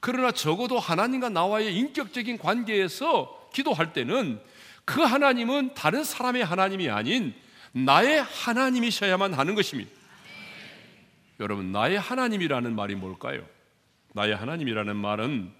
그러나 0.00 0.32
적어도 0.32 0.78
하나님과 0.78 1.28
나와의 1.28 1.76
인격적인 1.76 2.38
관계에서 2.38 3.50
기도할 3.52 3.92
때는 3.92 4.40
그 4.88 5.02
하나님은 5.02 5.74
다른 5.74 6.02
사람의 6.02 6.42
하나님이 6.42 6.88
아닌 6.88 7.34
나의 7.72 8.22
하나님이셔야만 8.22 9.34
하는 9.34 9.54
것입니다. 9.54 9.90
여러분, 11.40 11.72
나의 11.72 12.00
하나님이라는 12.00 12.74
말이 12.74 12.94
뭘까요? 12.94 13.46
나의 14.14 14.34
하나님이라는 14.34 14.96
말은 14.96 15.52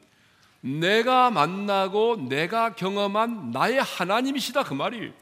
내가 0.62 1.30
만나고 1.30 2.26
내가 2.30 2.74
경험한 2.74 3.50
나의 3.50 3.82
하나님이시다 3.82 4.62
그 4.62 4.72
말이에요. 4.72 5.12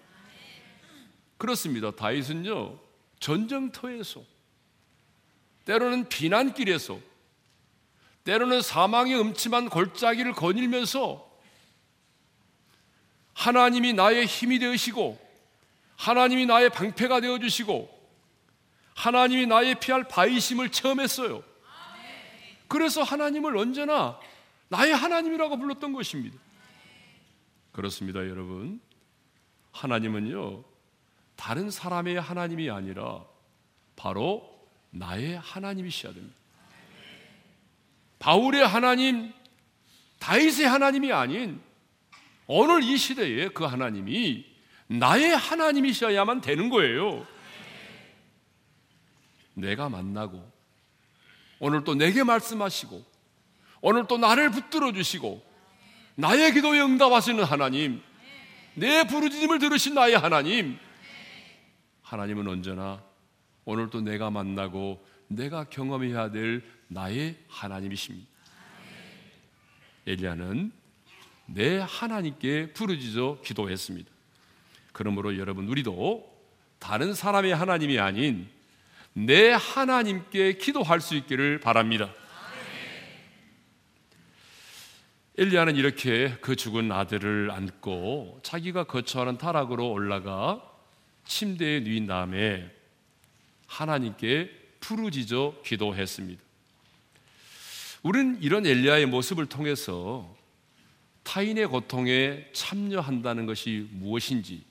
그렇습니다. 1.37 1.91
다윗은요 1.91 2.79
전쟁터에서 3.19 4.23
때로는 5.65 6.09
비난길에서 6.09 7.01
때로는 8.23 8.63
사망의 8.63 9.19
음침한 9.19 9.69
골짜기를 9.69 10.33
거닐면서 10.33 11.26
하나님이 13.37 13.93
나의 13.93 14.25
힘이 14.25 14.59
되으시고 14.59 15.19
하나님이 15.97 16.47
나의 16.47 16.71
방패가 16.71 17.21
되어 17.21 17.39
주시고 17.39 17.95
하나님이 18.95 19.47
나의 19.47 19.79
피할 19.79 20.09
바위심을 20.09 20.71
체험했어요. 20.71 21.45
그래서 22.67 23.03
하나님을 23.03 23.57
언제나 23.57 24.19
나의 24.69 24.95
하나님이라고 24.95 25.59
불렀던 25.59 25.93
것입니다. 25.93 26.37
그렇습니다, 27.73 28.21
여러분. 28.21 28.81
하나님은요, 29.71 30.65
다른 31.37 31.71
사람의 31.71 32.19
하나님이 32.19 32.71
아니라 32.71 33.23
바로 33.97 34.59
나의 34.91 35.39
하나님이셔야 35.39 36.15
됩니다. 36.15 36.35
바울의 38.19 38.67
하나님, 38.67 39.35
다윗의 40.21 40.67
하나님이 40.67 41.13
아닌 41.13 41.66
오늘 42.47 42.83
이 42.83 42.97
시대에 42.97 43.49
그 43.49 43.65
하나님이 43.65 44.45
나의 44.87 45.37
하나님이셔야만 45.37 46.41
되는 46.41 46.69
거예요. 46.69 47.27
내가 49.55 49.89
만나고 49.89 50.49
오늘 51.59 51.85
또 51.85 51.95
내게 51.95 52.23
말씀하시고 52.23 53.05
오늘 53.81 54.07
또 54.07 54.19
나를 54.19 54.51
붙들어 54.51 54.93
주시고 54.93 55.45
나의 56.15 56.53
기도에 56.53 56.81
응답하시는 56.81 57.43
하나님, 57.45 58.03
내 58.75 59.07
부르짖음을 59.07 59.59
들으신 59.59 59.95
나의 59.95 60.17
하나님, 60.17 60.79
하나님은 62.03 62.47
언제나 62.47 63.03
오늘 63.65 63.91
또 63.91 64.01
내가 64.01 64.31
만나고 64.31 65.05
내가 65.29 65.65
경험해야 65.65 66.31
될 66.31 66.63
나의 66.89 67.37
하나님이십니다. 67.49 68.29
엘리야는 70.07 70.73
내 71.47 71.79
하나님께 71.79 72.73
부르짖어 72.73 73.41
기도했습니다. 73.45 74.11
그러므로 74.93 75.39
여러분 75.39 75.69
우리도 75.69 76.37
다른 76.79 77.15
사람의 77.15 77.55
하나님이 77.55 77.99
아닌 77.99 78.49
내 79.13 79.53
하나님께 79.53 80.55
기도할 80.59 81.01
수 81.01 81.15
있기를 81.15 81.61
바랍니다. 81.61 82.13
엘리야는 85.39 85.77
이렇게 85.77 86.37
그 86.41 86.57
죽은 86.57 86.91
아들을 86.91 87.51
안고 87.51 88.41
자기가 88.43 88.85
거처하는 88.85 89.37
타락으로 89.37 89.91
올라가 89.91 90.63
침대에 91.27 91.81
누인 91.81 92.07
다음에 92.07 92.71
하나님께 93.67 94.51
부르짖어 94.81 95.63
기도했습니다. 95.65 96.43
우리는 98.03 98.39
이런 98.41 98.65
엘리야의 98.67 99.07
모습을 99.07 99.47
통해서 99.47 100.36
타인의 101.27 101.67
고통에 101.67 102.49
참여한다는 102.53 103.47
것이 103.47 103.89
무엇인지, 103.91 104.65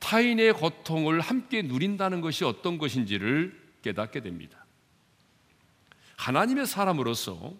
타인의 0.00 0.52
고통을 0.54 1.20
함께 1.20 1.62
누린다는 1.62 2.20
것이 2.20 2.44
어떤 2.44 2.76
것인지를 2.76 3.56
깨닫게 3.82 4.20
됩니다. 4.20 4.66
하나님의 6.16 6.66
사람으로서 6.66 7.54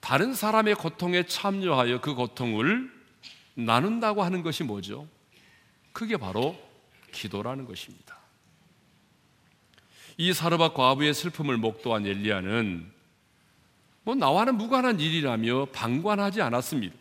다른 0.00 0.34
사람의 0.34 0.74
고통에 0.74 1.24
참여하여 1.24 2.02
그 2.02 2.14
고통을 2.14 2.92
나눈다고 3.54 4.22
하는 4.22 4.42
것이 4.42 4.62
뭐죠? 4.62 5.08
그게 5.92 6.18
바로 6.18 6.54
기도라는 7.12 7.64
것입니다. 7.64 8.18
이 10.18 10.34
사르밧 10.34 10.74
과부의 10.74 11.14
슬픔을 11.14 11.56
목도한 11.56 12.06
엘리야는 12.06 12.92
뭐 14.04 14.14
나와는 14.14 14.56
무관한 14.56 14.98
일이라며 14.98 15.66
방관하지 15.72 16.42
않았습니다. 16.42 16.94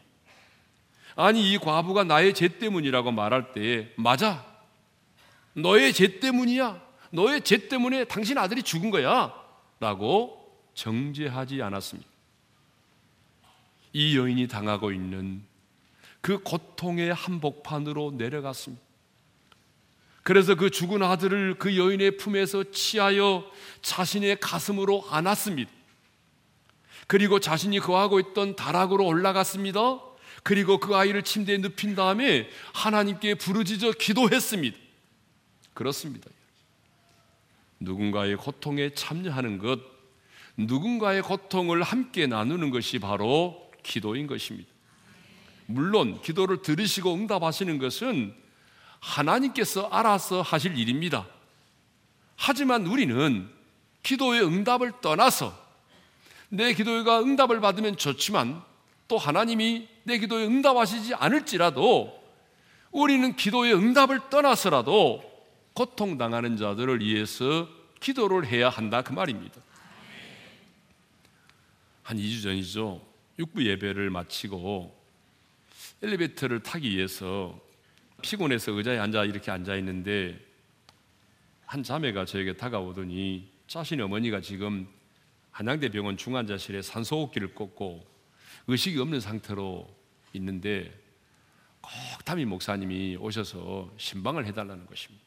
아니 1.16 1.52
이 1.52 1.58
과부가 1.58 2.04
나의 2.04 2.34
죄 2.34 2.48
때문이라고 2.48 3.12
말할 3.12 3.54
때 3.54 3.92
맞아. 3.96 4.46
너의 5.54 5.94
죄 5.94 6.20
때문이야. 6.20 6.82
너의 7.12 7.42
죄 7.42 7.68
때문에 7.68 8.06
당신 8.06 8.38
아들이 8.38 8.64
죽은 8.64 8.90
거야. 8.90 9.34
라고 9.80 10.38
정죄하지 10.74 11.62
않았습니다. 11.62 12.10
이 13.94 14.18
여인이 14.18 14.48
당하고 14.48 14.92
있는 14.92 15.44
그 16.22 16.40
고통의 16.44 17.14
한복판으로 17.14 18.14
내려갔습니다. 18.16 18.82
그래서 20.24 20.56
그 20.56 20.70
죽은 20.70 21.02
아들을 21.02 21.56
그 21.58 21.78
여인의 21.78 22.18
품에서 22.18 22.72
치하여 22.72 23.44
자신의 23.82 24.40
가슴으로 24.40 25.04
안았습니다. 25.10 25.72
그리고 27.12 27.42
자신이 27.42 27.80
거하고 27.80 28.22
있던 28.22 28.56
다락으로 28.56 29.06
올라갔습니다. 29.06 30.00
그리고 30.44 30.80
그 30.80 30.96
아이를 30.96 31.24
침대에 31.24 31.58
눕힌 31.58 31.94
다음에 31.94 32.48
하나님께 32.74 33.36
부르짖어 33.36 33.92
기도했습니다. 34.00 34.78
그렇습니다. 35.74 36.30
누군가의 37.82 38.38
고통에 38.38 38.94
참여하는 38.94 39.58
것, 39.58 39.82
누군가의 40.56 41.22
고통을 41.22 41.84
함께 41.84 42.28
나누는 42.28 42.70
것이 42.70 42.98
바로 42.98 43.70
기도인 43.84 44.26
것입니다. 44.26 44.70
물론 45.66 46.22
기도를 46.22 46.62
들으시고 46.62 47.14
응답하시는 47.14 47.78
것은 47.78 48.34
하나님께서 49.02 49.90
알아서 49.90 50.42
하실 50.42 50.78
일입니다. 50.78 51.28
하지만 52.38 52.88
우리는 52.88 53.50
기도의 54.02 54.46
응답을 54.46 54.94
떠나서 55.02 55.61
내 56.54 56.74
기도가 56.74 57.22
응답을 57.22 57.62
받으면 57.62 57.96
좋지만 57.96 58.62
또 59.08 59.18
하나님이 59.18 59.88
내 60.04 60.18
기도에 60.18 60.46
응답하시지 60.46 61.16
않을지라도 61.16 62.22
우리는 62.92 63.36
기도의 63.38 63.74
응답을 63.74 64.30
떠나서라도 64.30 65.24
고통당하는 65.74 66.58
자들을 66.58 67.00
위해서 67.00 67.70
기도를 68.02 68.46
해야 68.46 68.68
한다 68.68 69.02
그 69.02 69.14
말입니다. 69.14 69.62
한 72.04 72.18
2주 72.18 72.44
전이죠. 72.44 73.02
육부 73.40 73.66
예배를 73.66 74.10
마치고 74.10 74.94
엘리베이터를 76.04 76.62
타기 76.64 76.90
위해서 76.90 77.58
피곤해서 78.22 78.74
의자에 78.74 79.00
앉아 79.00 79.24
이렇게 79.24 79.52
앉아 79.52 79.78
있는데 79.78 80.38
한 81.66 81.82
자매가 81.82 82.26
저에게 82.26 82.58
다가오더니 82.58 83.50
자신의 83.68 84.04
어머니가 84.06 84.42
지금 84.42 84.90
한양대 85.52 85.90
병원 85.90 86.18
중환자실에 86.18 86.82
산소호흡기를 86.82 87.54
꽂고 87.54 88.06
의식이 88.68 89.00
없는 89.00 89.20
상태로 89.20 89.88
있는데 90.34 90.98
꼭 91.82 91.92
담임 92.26 92.50
목사님이 92.50 93.18
오셔서 93.18 93.92
신방을 93.98 94.46
해달라는 94.46 94.86
것입니다. 94.86 95.26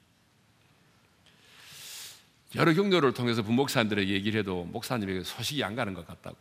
여러 2.54 2.72
경로를 2.72 3.12
통해서 3.12 3.42
부목사님들에게 3.42 4.12
얘기를 4.12 4.40
해도 4.40 4.64
목사님에게 4.64 5.24
소식이 5.24 5.64
안 5.64 5.74
가는 5.74 5.92
것 5.92 6.06
같다고. 6.06 6.36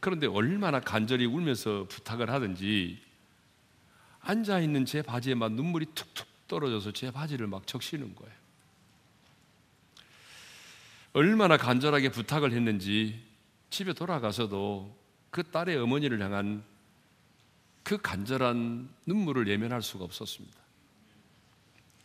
그런데 0.00 0.26
얼마나 0.26 0.80
간절히 0.80 1.26
울면서 1.26 1.86
부탁을 1.88 2.30
하든지 2.30 2.98
앉아 4.20 4.60
있는 4.60 4.84
제 4.84 5.02
바지에 5.02 5.34
막 5.34 5.52
눈물이 5.52 5.86
툭툭 5.94 6.26
떨어져서 6.48 6.92
제 6.92 7.10
바지를 7.10 7.46
막 7.46 7.66
적시는 7.66 8.14
거예요. 8.14 8.39
얼마나 11.12 11.56
간절하게 11.56 12.10
부탁을 12.10 12.52
했는지 12.52 13.20
집에 13.70 13.92
돌아가서도 13.92 14.96
그 15.30 15.42
딸의 15.42 15.76
어머니를 15.78 16.20
향한 16.22 16.62
그 17.82 17.98
간절한 17.98 18.88
눈물을 19.06 19.48
예면할 19.48 19.82
수가 19.82 20.04
없었습니다. 20.04 20.56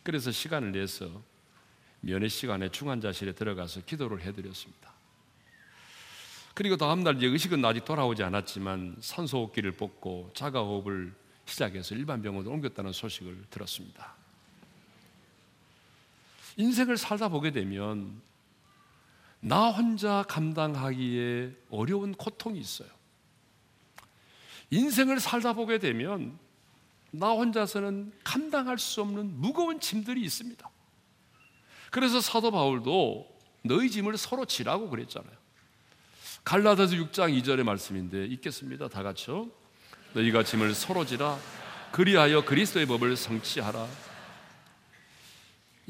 그래서 0.04 0.32
시간을 0.32 0.72
내서 0.72 1.22
면회 2.02 2.28
시간에 2.28 2.70
중환자실에 2.70 3.34
들어가서 3.34 3.82
기도를 3.82 4.22
해드렸습니다. 4.22 4.94
그리고 6.54 6.78
다음날 6.78 7.18
이제 7.18 7.28
의식은 7.28 7.64
아직 7.66 7.84
돌아오지 7.84 8.24
않았지만 8.24 8.98
산소호흡기를 9.02 9.74
뽑고 9.74 10.32
자가호흡을 10.34 11.14
시작해서 11.46 11.96
일반 11.96 12.22
병원으로 12.22 12.52
옮겼다는 12.54 12.92
소식을 12.94 13.46
들었습니다. 13.50 14.14
인생을 16.58 16.98
살다 16.98 17.28
보게 17.28 17.52
되면 17.52 18.22
나 19.46 19.70
혼자 19.70 20.24
감당하기에 20.28 21.52
어려운 21.70 22.16
고통이 22.16 22.60
있어요. 22.60 22.90
인생을 24.72 25.20
살다 25.20 25.54
보게 25.54 25.78
되면 25.78 26.40
나 27.12 27.30
혼자서는 27.30 28.12
감당할 28.24 28.80
수 28.80 29.02
없는 29.02 29.40
무거운 29.40 29.80
짐들이 29.80 30.24
있습니다. 30.24 30.68
그래서 31.92 32.22
사도 32.22 32.50
바울도 32.50 33.28
너희 33.64 33.92
짐을 33.92 34.18
서로 34.18 34.46
지라고 34.46 34.90
그랬잖아요. 34.90 35.36
갈라디아서 36.44 36.96
6장 36.96 37.40
2절의 37.40 37.62
말씀인데 37.62 38.26
읽겠습니다. 38.26 38.88
다 38.88 39.04
같이요. 39.04 39.48
너희가 40.14 40.44
짐을 40.44 40.74
서로 40.74 41.06
지라 41.06 41.38
그리하여 41.92 42.46
그리스도의 42.46 42.88
법을 42.88 43.16
성취하라. 43.16 43.88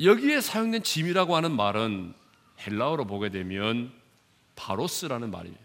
여기에 0.03 0.41
사용된 0.41 0.83
짐이라고 0.83 1.37
하는 1.37 1.55
말은 1.55 2.24
헬라어로 2.59 3.05
보게 3.05 3.29
되면 3.29 3.91
바로스라는 4.55 5.31
말이에요. 5.31 5.57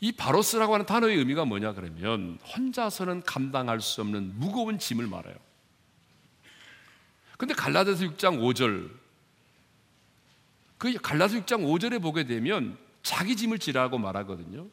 이 0.00 0.10
바로스라고 0.12 0.74
하는 0.74 0.84
단어의 0.84 1.16
의미가 1.16 1.44
뭐냐 1.44 1.74
그러면 1.74 2.38
혼자서는 2.56 3.22
감당할 3.22 3.80
수 3.80 4.00
없는 4.00 4.38
무거운 4.38 4.78
짐을 4.78 5.06
말해요. 5.06 5.36
근데 7.38 7.54
갈라디아서 7.54 8.04
6장 8.04 8.40
5절 8.40 8.90
그 10.78 10.92
갈라디아서 10.94 11.44
6장 11.44 11.64
5절에 11.64 12.02
보게 12.02 12.24
되면 12.24 12.76
자기 13.02 13.36
짐을 13.36 13.60
지라고 13.60 13.98
말하거든요. 13.98 14.66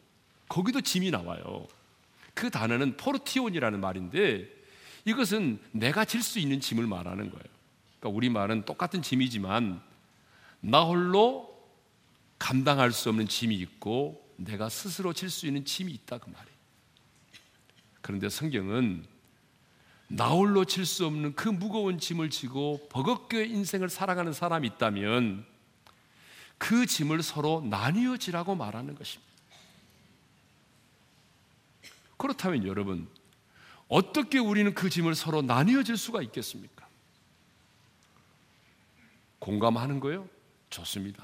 거기도 0.47 0.81
짐이 0.81 1.11
나와요. 1.11 1.67
그 2.33 2.49
단어는 2.49 2.97
포르티온이라는 2.97 3.79
말인데 3.79 4.47
이것은 5.05 5.59
내가 5.71 6.05
질 6.05 6.21
수 6.23 6.39
있는 6.39 6.59
짐을 6.59 6.87
말하는 6.87 7.29
거예요. 7.29 7.58
그러니까 7.99 8.15
우리 8.15 8.29
말은 8.29 8.65
똑같은 8.65 9.01
짐이지만 9.01 9.81
나 10.61 10.83
홀로 10.83 11.49
감당할 12.37 12.91
수 12.91 13.09
없는 13.09 13.27
짐이 13.27 13.55
있고 13.55 14.27
내가 14.37 14.69
스스로 14.69 15.13
질 15.13 15.29
수 15.29 15.45
있는 15.47 15.65
짐이 15.65 15.91
있다 15.91 16.17
그 16.17 16.29
말이에요. 16.29 16.59
그런데 18.01 18.29
성경은 18.29 19.05
나 20.07 20.29
홀로 20.29 20.65
질수 20.65 21.05
없는 21.05 21.35
그 21.35 21.49
무거운 21.49 21.99
짐을 21.99 22.29
지고 22.31 22.87
버겁게 22.89 23.45
인생을 23.45 23.89
살아가는 23.89 24.33
사람이 24.33 24.67
있다면 24.67 25.45
그 26.57 26.85
짐을 26.85 27.21
서로 27.21 27.61
나뉘어 27.69 28.17
지라고 28.17 28.55
말하는 28.55 28.95
것입니다. 28.95 29.29
그렇다면 32.17 32.65
여러분, 32.65 33.07
어떻게 33.87 34.39
우리는 34.39 34.73
그 34.73 34.89
짐을 34.89 35.15
서로 35.15 35.41
나뉘어 35.41 35.83
질 35.83 35.95
수가 35.95 36.21
있겠습니까? 36.23 36.78
공감하는 39.39 39.99
거요? 39.99 40.27
좋습니다. 40.69 41.23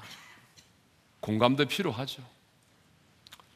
공감도 1.20 1.66
필요하죠. 1.66 2.24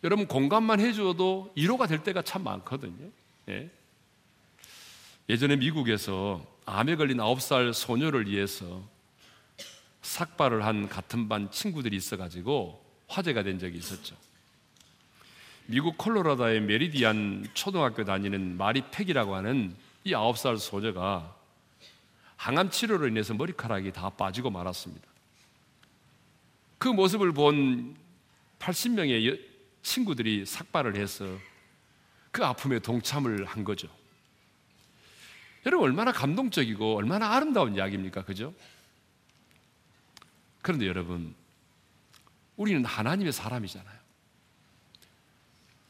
여러분 0.03 0.27
공감만 0.27 0.79
해줘도 0.79 1.51
위로가 1.55 1.87
될 1.87 2.03
때가 2.03 2.21
참 2.21 2.43
많거든요. 2.43 3.09
예. 3.49 3.69
예전에 5.27 5.55
미국에서 5.57 6.45
암에 6.65 6.95
걸린 6.95 7.17
9살 7.17 7.73
소녀를 7.73 8.27
위해서 8.27 8.83
삭발을 10.01 10.65
한 10.65 10.87
같은 10.87 11.27
반 11.27 11.51
친구들이 11.51 11.95
있어가지고 11.97 12.83
화제가 13.07 13.43
된 13.43 13.59
적이 13.59 13.77
있었죠. 13.77 14.15
미국 15.65 15.97
콜로라도의 15.97 16.61
메리디안 16.61 17.47
초등학교 17.53 18.03
다니는 18.03 18.57
마리 18.57 18.81
팩이라고 18.89 19.35
하는 19.35 19.75
이 20.03 20.13
9살 20.13 20.57
소녀가 20.57 21.35
항암 22.39 22.69
치료로 22.69 23.09
인해서 23.09 23.33
머리카락이 23.33 23.91
다 23.91 24.09
빠지고 24.09 24.49
말았습니다. 24.49 25.05
그 26.77 26.87
모습을 26.87 27.33
본 27.33 27.97
80명의 28.59 29.45
친구들이 29.81 30.45
삭발을 30.45 30.95
해서 30.95 31.25
그 32.31 32.45
아픔에 32.45 32.79
동참을 32.79 33.43
한 33.43 33.65
거죠. 33.65 33.89
여러분 35.65 35.89
얼마나 35.89 36.13
감동적이고 36.13 36.95
얼마나 36.95 37.35
아름다운 37.35 37.75
이야기입니까? 37.75 38.23
그죠? 38.23 38.53
그런데 40.61 40.87
여러분 40.87 41.35
우리는 42.55 42.85
하나님의 42.85 43.33
사람이잖아요. 43.33 43.99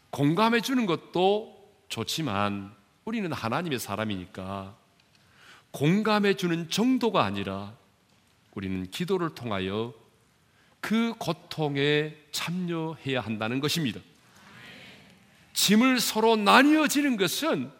공감해 0.10 0.62
주는 0.62 0.88
것도 0.88 1.72
좋지만 1.90 2.76
우리는 3.06 3.32
하나님의 3.32 3.78
사람이니까 3.78 4.79
공감해 5.72 6.36
주는 6.36 6.70
정도가 6.70 7.24
아니라 7.24 7.76
우리는 8.54 8.90
기도를 8.90 9.36
통하여 9.36 9.94
그 10.82 11.14
고통에 11.18 12.16
참여해야 12.32 13.22
한다는 13.22 13.60
것입니다. 13.60 14.00
짐을 15.54 16.00
서로 16.00 16.36
나뉘어 16.36 16.88
지는 16.88 17.18
것은 17.18 17.72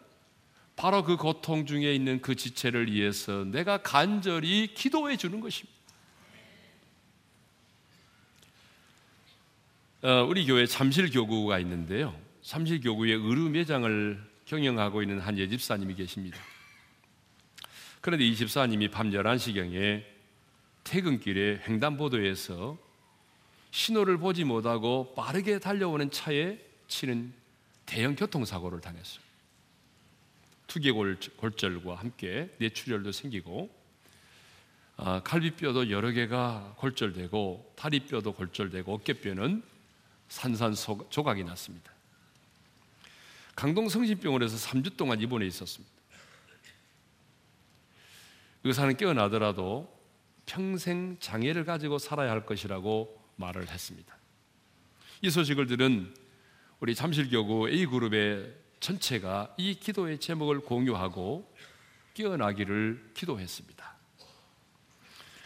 바로 0.76 1.04
그 1.04 1.16
고통 1.16 1.66
중에 1.66 1.94
있는 1.94 2.20
그 2.20 2.34
지체를 2.34 2.90
위해서 2.90 3.44
내가 3.44 3.78
간절히 3.78 4.72
기도해 4.74 5.16
주는 5.16 5.40
것입니다. 5.40 5.78
어, 10.02 10.24
우리 10.26 10.46
교회 10.46 10.64
잠실교구가 10.64 11.58
있는데요. 11.58 12.18
잠실교구의 12.42 13.12
의류 13.12 13.50
매장을 13.50 14.30
경영하고 14.46 15.02
있는 15.02 15.20
한 15.20 15.36
예집사님이 15.36 15.94
계십니다. 15.94 16.38
그런데 18.00 18.24
이 18.26 18.34
집사님이 18.34 18.88
밤 18.88 19.10
11시경에 19.10 20.04
퇴근길에 20.84 21.62
횡단보도에서 21.66 22.78
신호를 23.70 24.18
보지 24.18 24.44
못하고 24.44 25.14
빠르게 25.14 25.58
달려오는 25.58 26.10
차에 26.10 26.58
치는 26.88 27.32
대형 27.86 28.16
교통사고를 28.16 28.80
당했어요. 28.80 29.22
투개골절과 30.66 31.96
함께 31.96 32.54
뇌출혈도 32.58 33.12
생기고 33.12 33.80
아, 34.96 35.22
갈비뼈도 35.22 35.90
여러 35.90 36.10
개가 36.10 36.74
골절되고 36.76 37.72
다리뼈도 37.74 38.32
골절되고 38.32 38.94
어깨뼈는 38.94 39.62
산산조각이 40.28 41.42
났습니다. 41.44 41.92
강동 43.56 43.88
성심병원에서 43.88 44.56
3주 44.56 44.96
동안 44.96 45.20
입원해 45.20 45.46
있었습니다. 45.46 45.99
의사는 48.64 48.96
깨어나더라도 48.96 50.00
평생 50.46 51.16
장애를 51.20 51.64
가지고 51.64 51.98
살아야 51.98 52.30
할 52.30 52.44
것이라고 52.44 53.22
말을 53.36 53.68
했습니다. 53.68 54.16
이 55.22 55.30
소식을 55.30 55.66
들은 55.66 56.14
우리 56.80 56.94
잠실교구 56.94 57.70
A그룹의 57.70 58.54
전체가 58.80 59.54
이 59.58 59.74
기도의 59.74 60.18
제목을 60.18 60.60
공유하고 60.60 61.54
깨어나기를 62.14 63.12
기도했습니다. 63.14 63.96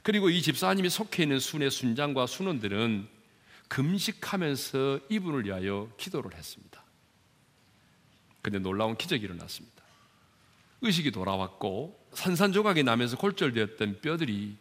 그리고 0.02 0.30
이 0.30 0.42
집사님이 0.42 0.90
속해 0.90 1.24
있는 1.24 1.40
순의 1.40 1.70
순장과 1.70 2.26
순원들은 2.26 3.08
금식하면서 3.68 5.00
이분을 5.08 5.46
위하여 5.46 5.90
기도를 5.96 6.34
했습니다. 6.34 6.84
근데 8.42 8.58
놀라운 8.58 8.96
기적이 8.96 9.24
일어났습니다. 9.24 9.82
의식이 10.82 11.10
돌아왔고 11.10 12.03
산산조각이 12.14 12.82
나면서 12.82 13.16
골절되었던 13.16 14.00
뼈들이 14.00 14.56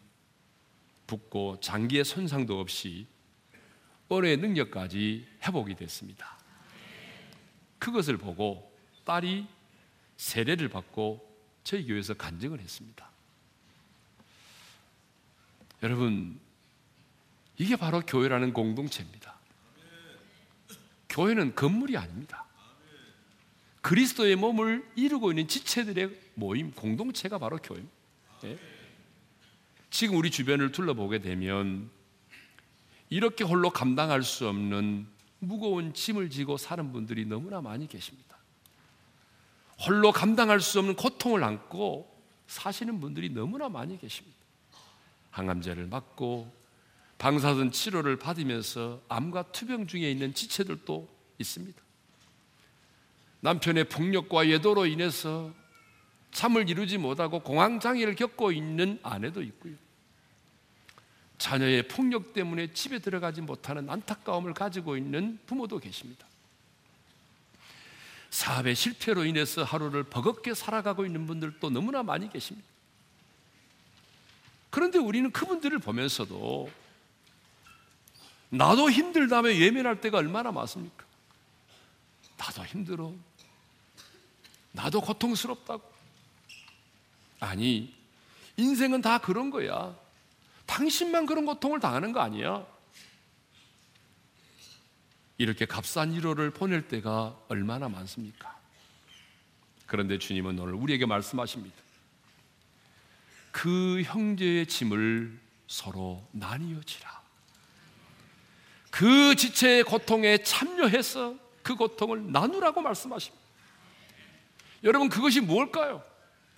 붓고 1.08 1.60
장기의 1.60 2.06
손상도 2.06 2.60
없이 2.60 3.08
언어의 4.10 4.38
능력까지 4.38 5.28
회복이 5.44 5.76
됐습니다. 5.76 6.38
그것을 7.80 8.18
보고 8.18 8.72
딸이 9.06 9.48
세례를 10.18 10.70
받고 10.70 11.30
저희 11.64 11.86
교회에서 11.86 12.14
간증을 12.14 12.60
했습니다. 12.60 13.10
여러분, 15.82 16.40
이게 17.58 17.76
바로 17.76 18.02
교회라는 18.02 18.54
공동체입니다. 18.54 19.36
교회는 21.10 21.56
건물이 21.56 21.98
아닙니다. 21.98 22.46
그리스도의 23.82 24.38
몸을 24.38 24.90
이루고 24.96 25.32
있는 25.32 25.48
지체들의 25.48 26.23
모임, 26.36 26.72
공동체가 26.72 27.38
바로 27.38 27.58
교회입니다. 27.58 27.96
네? 28.42 28.58
지금 29.90 30.18
우리 30.18 30.32
주변을 30.32 30.72
둘러보게 30.72 31.20
되면 31.20 31.90
이렇게 33.10 33.44
홀로 33.44 33.70
감당할 33.70 34.24
수 34.24 34.48
없는 34.48 35.08
무거운 35.40 35.94
짐을 35.94 36.30
지고 36.30 36.58
사는 36.58 36.92
분들이 36.92 37.26
너무나 37.26 37.62
많이 37.62 37.88
계십니다. 37.88 38.38
홀로 39.86 40.12
감당할 40.12 40.62
수 40.62 40.80
없는 40.80 40.96
고통을 40.96 41.44
안고 41.44 42.12
사시는 42.48 43.00
분들이 43.00 43.30
너무나 43.30 43.70
많이 43.70 44.00
계십니다. 44.00 44.38
항암제를 45.32 45.88
맞고 45.88 46.54
방사선 47.18 47.72
치료를 47.72 48.18
받으면서 48.18 49.02
암과 49.10 49.52
투병 49.52 49.88
중에 49.88 50.10
있는 50.10 50.34
지체들도 50.34 51.08
있습니다. 51.38 51.82
남편의 53.42 53.90
폭력과 53.90 54.48
예도로 54.48 54.86
인해서 54.86 55.54
잠을 56.34 56.70
이루지 56.70 56.98
못하고 56.98 57.40
공황장애를 57.40 58.16
겪고 58.16 58.52
있는 58.52 59.00
아내도 59.04 59.42
있고요. 59.42 59.76
자녀의 61.38 61.88
폭력 61.88 62.34
때문에 62.34 62.74
집에 62.74 63.00
들어가지 63.00 63.42
못하는 63.42 63.90
안타까움을 63.90 64.54
가지고 64.54 64.98
있는 64.98 65.40
부모도 65.46 65.80
계십니다. 65.80 66.26
사업의 68.30 68.76
실패로 68.76 69.26
인해서 69.26 69.64
하루를 69.64 70.04
버겁게 70.04 70.56
살아가고 70.56 71.06
있는 71.06 71.28
분들도 71.28 71.70
너무나 71.70 72.02
많이 72.02 72.30
계십니다. 72.30 72.68
그런데 74.72 74.98
우리는 74.98 75.32
그분들을 75.32 75.78
보면서도 75.78 76.72
나도 78.50 78.90
힘들다며 78.90 79.54
예민할 79.54 80.02
때가 80.02 80.18
얼마나 80.18 80.52
많습니까? 80.52 81.06
나도 82.38 82.66
힘들어. 82.66 83.14
나도 84.72 85.02
고통스럽다고. 85.02 85.93
아니, 87.44 87.94
인생은 88.56 89.02
다 89.02 89.18
그런 89.18 89.50
거야. 89.50 89.96
당신만 90.66 91.26
그런 91.26 91.46
고통을 91.46 91.80
당하는 91.80 92.14
거 92.14 92.22
아니야? 92.22 92.66
이렇게 95.38 95.66
값싼 95.66 96.14
위로를 96.14 96.52
보낼 96.52 96.88
때가 96.88 97.38
얼마나 97.50 97.90
많습니까? 97.90 98.58
그런데 99.86 100.18
주님은 100.18 100.58
오늘 100.58 100.74
우리에게 100.74 101.06
말씀하십니다. 101.06 101.76
그 103.52 104.02
형제의 104.04 104.66
짐을 104.66 105.38
서로 105.68 106.26
나뉘어지라. 106.32 107.22
그 108.90 109.36
지체의 109.36 109.84
고통에 109.84 110.38
참여해서 110.44 111.36
그 111.62 111.76
고통을 111.76 112.32
나누라고 112.32 112.82
말씀하십니다. 112.82 113.44
여러분, 114.84 115.10
그것이 115.10 115.42
무엇일까요? 115.42 116.13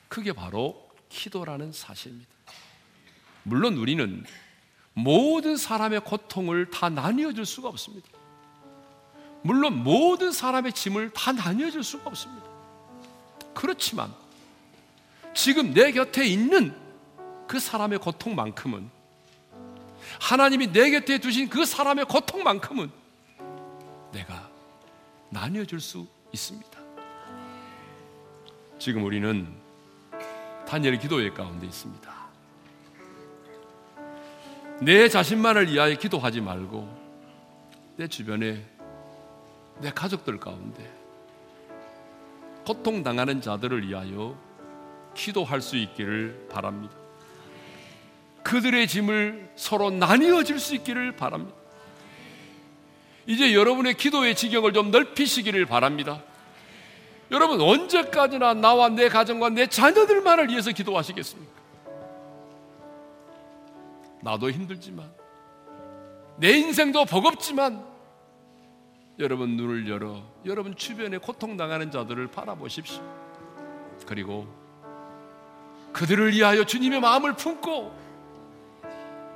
그게 0.07 0.33
바로 0.33 0.89
기도라는 1.09 1.71
사실입니다. 1.71 2.29
물론 3.43 3.77
우리는 3.77 4.25
모든 4.93 5.57
사람의 5.57 6.01
고통을 6.01 6.69
다 6.69 6.89
나뉘어 6.89 7.33
줄 7.33 7.45
수가 7.45 7.69
없습니다. 7.69 8.07
물론 9.43 9.83
모든 9.83 10.31
사람의 10.31 10.73
짐을 10.73 11.11
다 11.11 11.31
나뉘어 11.31 11.69
줄 11.69 11.83
수가 11.83 12.05
없습니다. 12.07 12.47
그렇지만 13.53 14.13
지금 15.33 15.73
내 15.73 15.91
곁에 15.91 16.25
있는 16.25 16.75
그 17.47 17.59
사람의 17.59 17.99
고통만큼은 17.99 18.89
하나님이 20.19 20.71
내 20.71 20.91
곁에 20.91 21.19
두신 21.19 21.49
그 21.49 21.65
사람의 21.65 22.05
고통만큼은 22.05 22.89
내가 24.11 24.49
나뉘어 25.29 25.65
줄 25.65 25.79
수 25.79 26.07
있습니다. 26.31 26.79
지금 28.79 29.03
우리는 29.03 29.64
다니엘 30.67 30.97
기도회 30.97 31.29
가운데 31.31 31.65
있습니다. 31.65 32.15
내 34.81 35.07
자신만을 35.07 35.71
위하여 35.71 35.95
기도하지 35.95 36.41
말고 36.41 37.05
내 37.97 38.07
주변에 38.07 38.65
내 39.79 39.91
가족들 39.91 40.39
가운데 40.39 40.91
고통 42.65 43.03
당하는 43.03 43.41
자들을 43.41 43.87
위하여 43.87 44.37
기도할 45.13 45.61
수 45.61 45.77
있기를 45.77 46.47
바랍니다. 46.51 46.93
그들의 48.43 48.87
짐을 48.87 49.51
서로 49.55 49.89
나뉘어 49.89 50.43
줄수 50.43 50.75
있기를 50.75 51.15
바랍니다. 51.15 51.55
이제 53.27 53.53
여러분의 53.55 53.95
기도의 53.95 54.35
지경을 54.35 54.73
좀 54.73 54.91
넓히시기를 54.91 55.65
바랍니다. 55.65 56.21
여러분 57.31 57.59
언제까지나 57.59 58.53
나와 58.53 58.89
내 58.89 59.09
가정과 59.09 59.49
내 59.49 59.67
자녀들만을 59.67 60.49
위해서 60.49 60.71
기도하시겠습니까? 60.71 61.53
나도 64.21 64.49
힘들지만 64.51 65.11
내 66.37 66.57
인생도 66.57 67.05
버겁지만 67.05 67.85
여러분 69.19 69.55
눈을 69.55 69.89
열어 69.89 70.21
여러분 70.45 70.75
주변에 70.75 71.17
고통 71.17 71.57
당하는 71.57 71.91
자들을 71.91 72.27
바라보십시오. 72.27 73.01
그리고 74.05 74.47
그들을 75.93 76.33
위하여 76.33 76.65
주님의 76.65 76.99
마음을 76.99 77.33
품고 77.33 77.95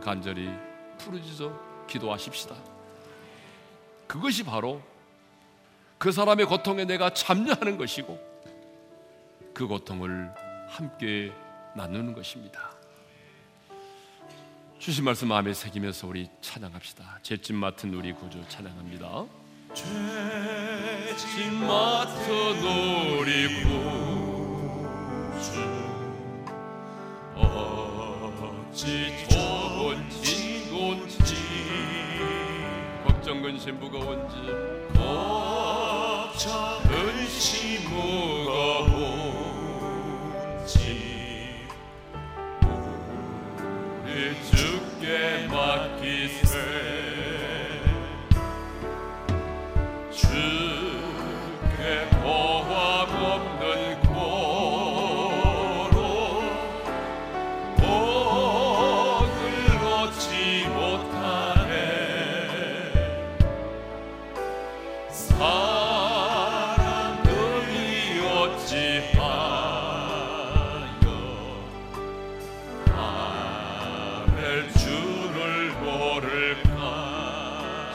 간절히 0.02 0.49
부르짖어 0.97 1.86
기도하십시다. 1.88 2.56
그것이 4.08 4.43
바로 4.43 4.82
그 5.99 6.12
사람의 6.13 6.45
고통에 6.45 6.85
내가 6.85 7.13
참여하는 7.13 7.77
것이고 7.77 8.17
그 9.53 9.67
고통을 9.67 10.33
함께 10.69 11.33
나누는 11.75 12.13
것입니다. 12.13 12.71
주신 14.79 15.03
말씀 15.03 15.27
마음에 15.27 15.53
새기면서 15.53 16.07
우리 16.07 16.29
찬양합시다. 16.39 17.19
죄짐 17.21 17.57
맡은 17.57 17.93
우리 17.93 18.13
구주 18.13 18.41
찬양합니다. 18.47 19.25
죄짐 19.73 21.67
맡은 21.67 22.33
우리 23.19 23.62
구주 23.62 24.39
어찌 28.71 29.27
좋은 29.27 30.09
진곤지 30.09 31.35
걱정 33.05 33.41
근심 33.41 33.77
무거운지 33.77 34.89
걱정 36.39 36.82
근심 36.84 37.84
무거운지 37.89 38.88
우리 44.06 44.36
주께 44.45 45.47
맡기세 45.47 46.98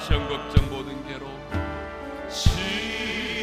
시험 0.07 0.29
걱정 0.29 0.69
모든 0.69 1.03
괴로 1.09 1.27
시 2.29 3.34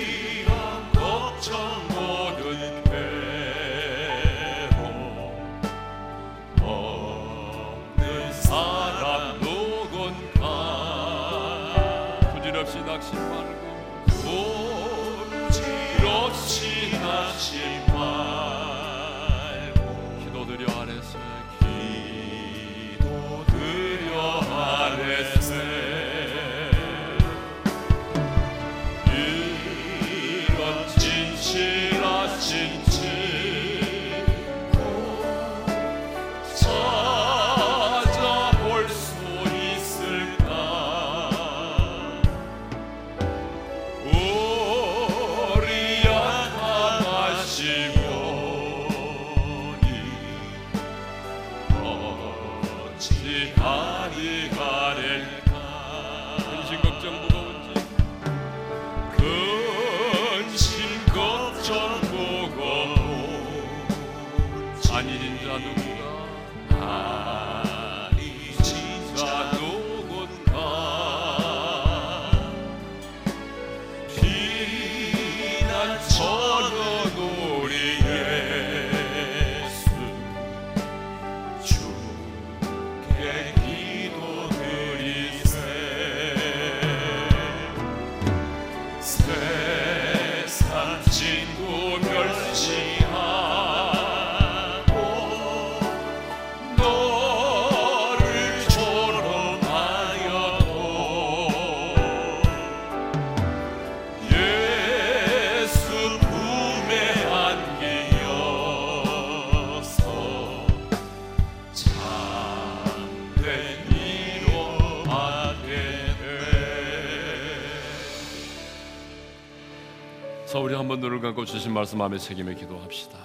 주신 121.51 121.73
말씀 121.73 121.97
마음에 121.97 122.17
새김에 122.17 122.55
기도합시다. 122.55 123.17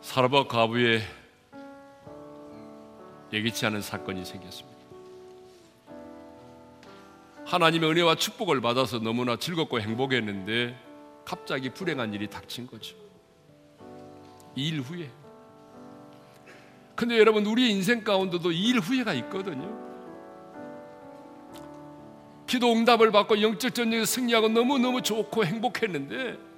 사르밧 0.00 0.48
과부의 0.48 1.02
예기치 3.32 3.64
않은 3.66 3.80
사건이 3.80 4.24
생겼습니다. 4.24 4.74
하나님의 7.44 7.90
은혜와 7.90 8.16
축복을 8.16 8.60
받아서 8.60 8.98
너무나 8.98 9.36
즐겁고 9.36 9.80
행복했는데 9.80 10.76
갑자기 11.24 11.70
불행한 11.70 12.12
일이 12.12 12.28
닥친 12.28 12.66
거죠. 12.66 12.96
이 14.56 14.68
일 14.70 14.80
후에. 14.80 15.08
근데 16.96 17.18
여러분 17.18 17.46
우리의 17.46 17.70
인생 17.70 18.02
가운데도 18.02 18.50
이 18.50 18.70
일 18.70 18.80
후회가 18.80 19.14
있거든요. 19.14 19.78
기도 22.48 22.72
응답을 22.72 23.12
받고 23.12 23.40
영적 23.40 23.74
전쟁에 23.74 24.04
승리하고 24.04 24.48
너무너무 24.48 25.02
좋고 25.02 25.44
행복했는데 25.44 26.53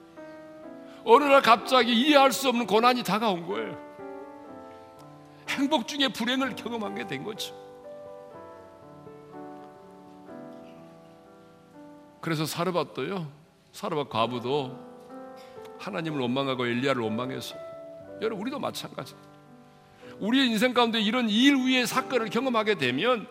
어느 1.08 1.22
날 1.22 1.40
갑자기 1.40 1.92
이해할 1.92 2.32
수 2.32 2.48
없는 2.48 2.66
고난이 2.66 3.04
다가온 3.04 3.46
거예요. 3.46 3.80
행복 5.48 5.86
중에 5.86 6.08
불행을 6.08 6.56
경험하게 6.56 7.06
된 7.06 7.22
거죠. 7.22 7.54
그래서 12.20 12.44
사르밧도요. 12.44 13.24
사르밧 13.70 14.08
과부도 14.08 14.76
하나님을 15.78 16.18
원망하고 16.18 16.66
엘리야를 16.66 17.00
원망해서 17.00 17.54
여러분 18.20 18.42
우리도 18.42 18.58
마찬가지. 18.58 19.14
우리의 20.18 20.48
인생 20.48 20.74
가운데 20.74 20.98
이런 20.98 21.28
일 21.28 21.54
위의 21.54 21.86
사건을 21.86 22.30
경험하게 22.30 22.78
되면 22.78 23.28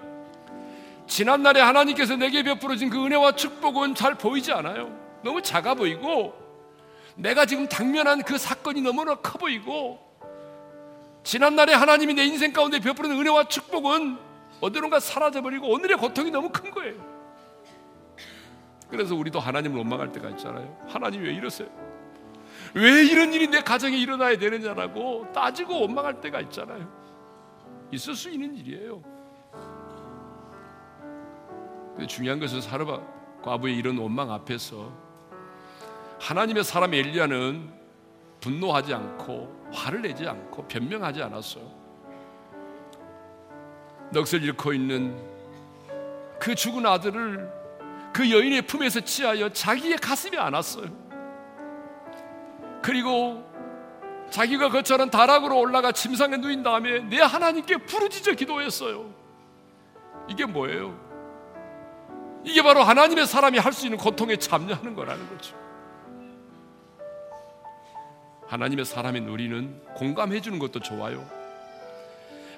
지난날에 1.07 1.59
하나님께서 1.59 2.15
내게 2.15 2.41
베풀어진 2.41 2.89
그 2.89 3.03
은혜와 3.03 3.35
축복은 3.35 3.95
잘 3.95 4.15
보이지 4.15 4.53
않아요. 4.53 4.97
너무 5.23 5.41
작아 5.41 5.73
보이고 5.73 6.44
내가 7.15 7.45
지금 7.45 7.67
당면한 7.67 8.23
그 8.23 8.37
사건이 8.37 8.81
너무나 8.81 9.15
커 9.15 9.37
보이고 9.37 9.99
지난날에 11.23 11.73
하나님이 11.73 12.13
내 12.13 12.25
인생 12.25 12.53
가운데 12.53 12.79
베푸는 12.79 13.11
은혜와 13.17 13.47
축복은 13.47 14.17
어디론가 14.61 14.99
사라져 14.99 15.41
버리고 15.41 15.69
오늘의 15.69 15.97
고통이 15.97 16.31
너무 16.31 16.49
큰 16.49 16.71
거예요. 16.71 17.15
그래서 18.89 19.15
우리도 19.15 19.39
하나님을 19.39 19.77
원망할 19.79 20.11
때가 20.11 20.29
있잖아요. 20.29 20.77
하나님 20.87 21.23
왜 21.23 21.33
이러세요? 21.33 21.67
왜 22.73 23.05
이런 23.05 23.33
일이 23.33 23.47
내 23.47 23.61
가정에 23.61 23.97
일어나야 23.97 24.37
되느냐라고 24.37 25.31
따지고 25.33 25.81
원망할 25.81 26.21
때가 26.21 26.41
있잖아요. 26.41 26.87
있을 27.91 28.13
수 28.15 28.29
있는 28.29 28.55
일이에요. 28.55 29.01
중요한 32.07 32.39
것은 32.39 32.61
사르바 32.61 33.01
과부의 33.41 33.77
이런 33.77 33.97
원망 33.97 34.31
앞에서 34.31 35.04
하나님의 36.25 36.63
사람 36.63 36.91
엘리야는 36.91 37.71
분노하지 38.41 38.95
않고 38.95 39.69
화를 39.71 40.01
내지 40.01 40.27
않고 40.27 40.67
변명하지 40.67 41.21
않았어요. 41.21 41.63
넋을 44.11 44.41
잃고 44.41 44.73
있는 44.73 45.15
그 46.39 46.55
죽은 46.55 46.83
아들을 46.83 47.47
그 48.11 48.31
여인의 48.31 48.63
품에서 48.63 49.01
취하여 49.01 49.49
자기의 49.49 49.97
가슴에 49.97 50.35
안았어요. 50.35 50.87
그리고 52.81 53.43
자기가 54.31 54.69
그처럼 54.69 55.11
다락으로 55.11 55.59
올라가 55.59 55.91
침상에 55.91 56.37
누인 56.37 56.63
다음에 56.63 57.01
내 57.01 57.19
하나님께 57.19 57.77
부르짖어 57.77 58.33
기도했어요. 58.33 59.13
이게 60.27 60.45
뭐예요? 60.45 60.99
이게 62.43 62.63
바로 62.63 62.81
하나님의 62.81 63.27
사람이 63.27 63.59
할 63.59 63.71
수 63.71 63.85
있는 63.85 63.99
고통에 63.99 64.37
참여하는 64.37 64.95
거라는 64.95 65.29
거죠. 65.29 65.65
하나님의 68.47 68.85
사람인 68.85 69.27
우리는 69.27 69.81
공감해 69.95 70.41
주는 70.41 70.59
것도 70.59 70.79
좋아요. 70.79 71.25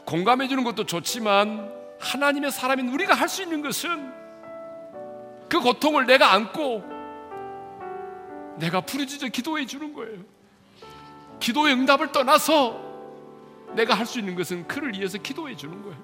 공감해 0.05 0.47
주는 0.47 0.63
것도 0.63 0.85
좋지만 0.85 1.71
하나님의 1.99 2.51
사람인 2.51 2.89
우리가 2.89 3.13
할 3.13 3.27
수 3.27 3.41
있는 3.41 3.61
것은 3.61 4.11
그 5.49 5.59
고통을 5.59 6.05
내가 6.05 6.33
안고 6.33 6.83
내가 8.57 8.81
부르짖어 8.81 9.29
기도해 9.29 9.65
주는 9.65 9.93
거예요. 9.93 10.19
기도의 11.39 11.73
응답을 11.73 12.11
떠나서 12.11 12.85
내가 13.75 13.93
할 13.95 14.05
수 14.05 14.19
있는 14.19 14.35
것은 14.35 14.67
그를 14.67 14.93
위해서 14.93 15.17
기도해 15.17 15.55
주는 15.55 15.81
거예요. 15.83 15.97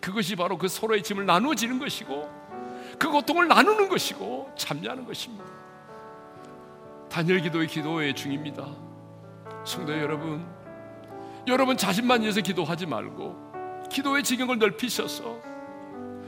그것이 0.00 0.34
바로 0.34 0.58
그 0.58 0.66
서로의 0.68 1.02
짐을 1.02 1.26
나누어지는 1.26 1.78
것이고 1.78 2.42
그 2.98 3.08
고통을 3.08 3.46
나누는 3.48 3.88
것이고 3.88 4.52
참여하는 4.56 5.04
것입니다. 5.06 5.61
단열 7.12 7.42
기도의 7.42 7.66
기도의 7.66 8.14
중입니다. 8.14 8.66
성도 9.66 9.92
여러분, 9.92 10.46
여러분 11.46 11.76
자신만 11.76 12.22
위해서 12.22 12.40
기도하지 12.40 12.86
말고 12.86 13.36
기도의 13.90 14.22
지경을 14.22 14.58
넓히셔서 14.58 15.38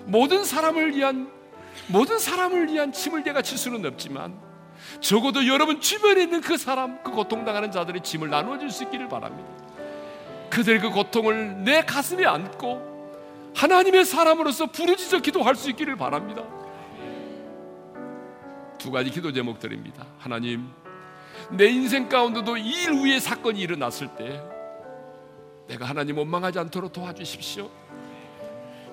모든 0.04 0.44
사람을 0.44 0.94
위한 0.94 1.32
모든 1.86 2.18
사람을 2.18 2.70
위한 2.70 2.92
짐을 2.92 3.24
내가 3.24 3.40
칠 3.40 3.56
수는 3.56 3.86
없지만 3.86 4.38
적어도 5.00 5.46
여러분 5.46 5.80
주변에 5.80 6.24
있는 6.24 6.42
그 6.42 6.58
사람, 6.58 7.02
그 7.02 7.12
고통 7.12 7.46
당하는 7.46 7.72
자들의 7.72 8.02
짐을 8.02 8.28
나누어 8.28 8.58
줄 8.58 8.70
수 8.70 8.82
있기를 8.82 9.08
바랍니다. 9.08 9.48
그들 10.50 10.80
그 10.80 10.90
고통을 10.90 11.64
내 11.64 11.80
가슴에 11.80 12.26
안고 12.26 13.52
하나님의 13.56 14.04
사람으로서 14.04 14.66
부르짖어 14.66 15.20
기도할 15.20 15.56
수 15.56 15.70
있기를 15.70 15.96
바랍니다. 15.96 16.42
두 18.84 18.90
가지 18.90 19.10
기도 19.10 19.32
제목들입니다. 19.32 20.04
하나님, 20.18 20.68
내 21.50 21.68
인생 21.68 22.06
가운데도 22.06 22.58
이일 22.58 22.92
후에 22.92 23.18
사건이 23.18 23.58
일어났을 23.58 24.08
때 24.08 24.42
내가 25.66 25.86
하나님 25.86 26.18
원망하지 26.18 26.58
않도록 26.58 26.92
도와주십시오. 26.92 27.70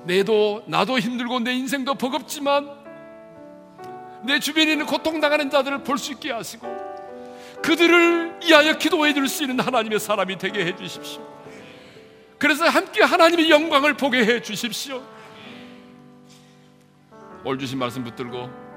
내도 0.05 0.63
나도 0.65 0.97
힘들고 0.97 1.41
내 1.41 1.51
인생도 1.55 1.95
버겁지만 1.95 2.71
내 4.23 4.39
주변에 4.39 4.71
있는 4.71 4.85
고통당하는 4.85 5.49
자들을 5.49 5.83
볼 5.83 5.97
수 5.97 6.13
있게 6.13 6.31
하시고 6.31 6.65
그들을 7.61 8.39
위하여 8.45 8.77
기도해 8.77 9.13
줄 9.13 9.27
수 9.27 9.43
있는 9.43 9.59
하나님의 9.59 9.99
사람이 9.99 10.37
되게 10.37 10.65
해 10.67 10.73
주십시오. 10.73 11.21
그래서 12.37 12.63
함께 12.69 13.03
하나님의 13.03 13.49
영광을 13.49 13.97
보게 13.97 14.23
해 14.23 14.41
주십시오. 14.41 15.03
올 17.43 17.59
주신 17.59 17.77
말씀 17.77 18.05
붙들고 18.05 18.70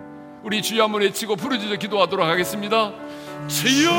우리 0.45 0.61
주여 0.61 0.85
한번 0.85 1.01
외치고 1.01 1.37
부르짖어 1.37 1.77
기도하도록 1.77 2.27
하겠습니다. 2.27 2.93
주여 3.49 3.91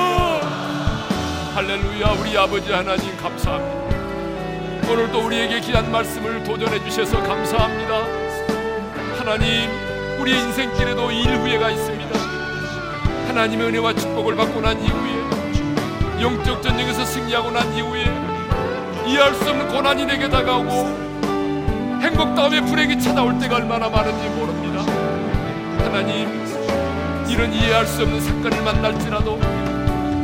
할렐루야 1.56 2.12
우리 2.22 2.38
아버지 2.38 2.72
하나님 2.72 3.18
감사합니다. 3.18 4.88
오늘도 4.88 5.26
우리에게 5.26 5.60
귀한 5.62 5.92
말씀을 5.92 6.44
도전해 6.44 6.78
주셔서 6.88 7.20
감사합니다. 7.24 7.96
하나님 9.18 9.72
우리의 10.20 10.40
인생길에도 10.40 11.10
일후회가 11.10 11.72
있습니다. 11.72 12.20
하나님의 13.28 13.68
은혜와 13.70 13.96
축복을 13.96 14.36
받고 14.36 14.62
난 14.62 14.80
이후에 14.80 16.22
영적 16.22 16.62
전쟁에서 16.62 17.06
승리하고 17.06 17.50
난 17.50 17.74
이후에 17.74 18.04
이해할 19.08 19.34
수 19.34 19.50
없는 19.50 19.68
고난이 19.70 20.06
내게 20.06 20.30
다가오고 20.30 21.06
행복 22.04 22.36
다음에 22.36 22.62
불행이 22.62 23.02
찾아올 23.02 23.40
때가 23.40 23.56
얼마나 23.56 23.90
많은지 23.90 24.30
모릅니다. 24.30 24.75
하나님, 25.86 26.28
이런 27.30 27.54
이해할 27.54 27.86
수 27.86 28.02
없는 28.02 28.20
사건을 28.20 28.62
만날지라도 28.64 29.40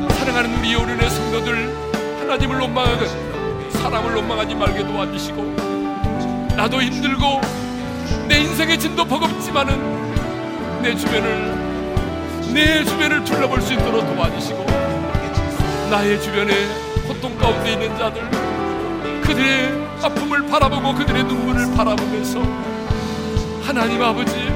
사랑하는 0.09 0.75
어른의 0.75 1.09
성도들 1.09 1.91
하나님을 2.19 2.59
원망하듯 2.59 3.71
사람을 3.71 4.15
원망하지 4.15 4.55
말게 4.55 4.85
도와주시고 4.85 6.51
나도 6.57 6.81
힘들고 6.81 7.41
내 8.27 8.39
인생의 8.39 8.79
진도 8.79 9.05
버겁지만은 9.05 10.81
내 10.81 10.95
주변을 10.95 12.51
내 12.53 12.83
주변을 12.83 13.23
둘러볼 13.23 13.61
수 13.61 13.73
있도록 13.73 14.05
도와주시고 14.13 14.65
나의 15.89 16.21
주변에 16.21 16.53
고통 17.07 17.37
가운데 17.37 17.73
있는 17.73 17.97
자들 17.97 18.29
그들의 19.21 19.87
아픔을 20.03 20.47
바라보고 20.47 20.95
그들의 20.95 21.23
눈물을 21.23 21.75
바라보면서 21.75 22.41
하나님 23.63 24.01
아버지 24.01 24.50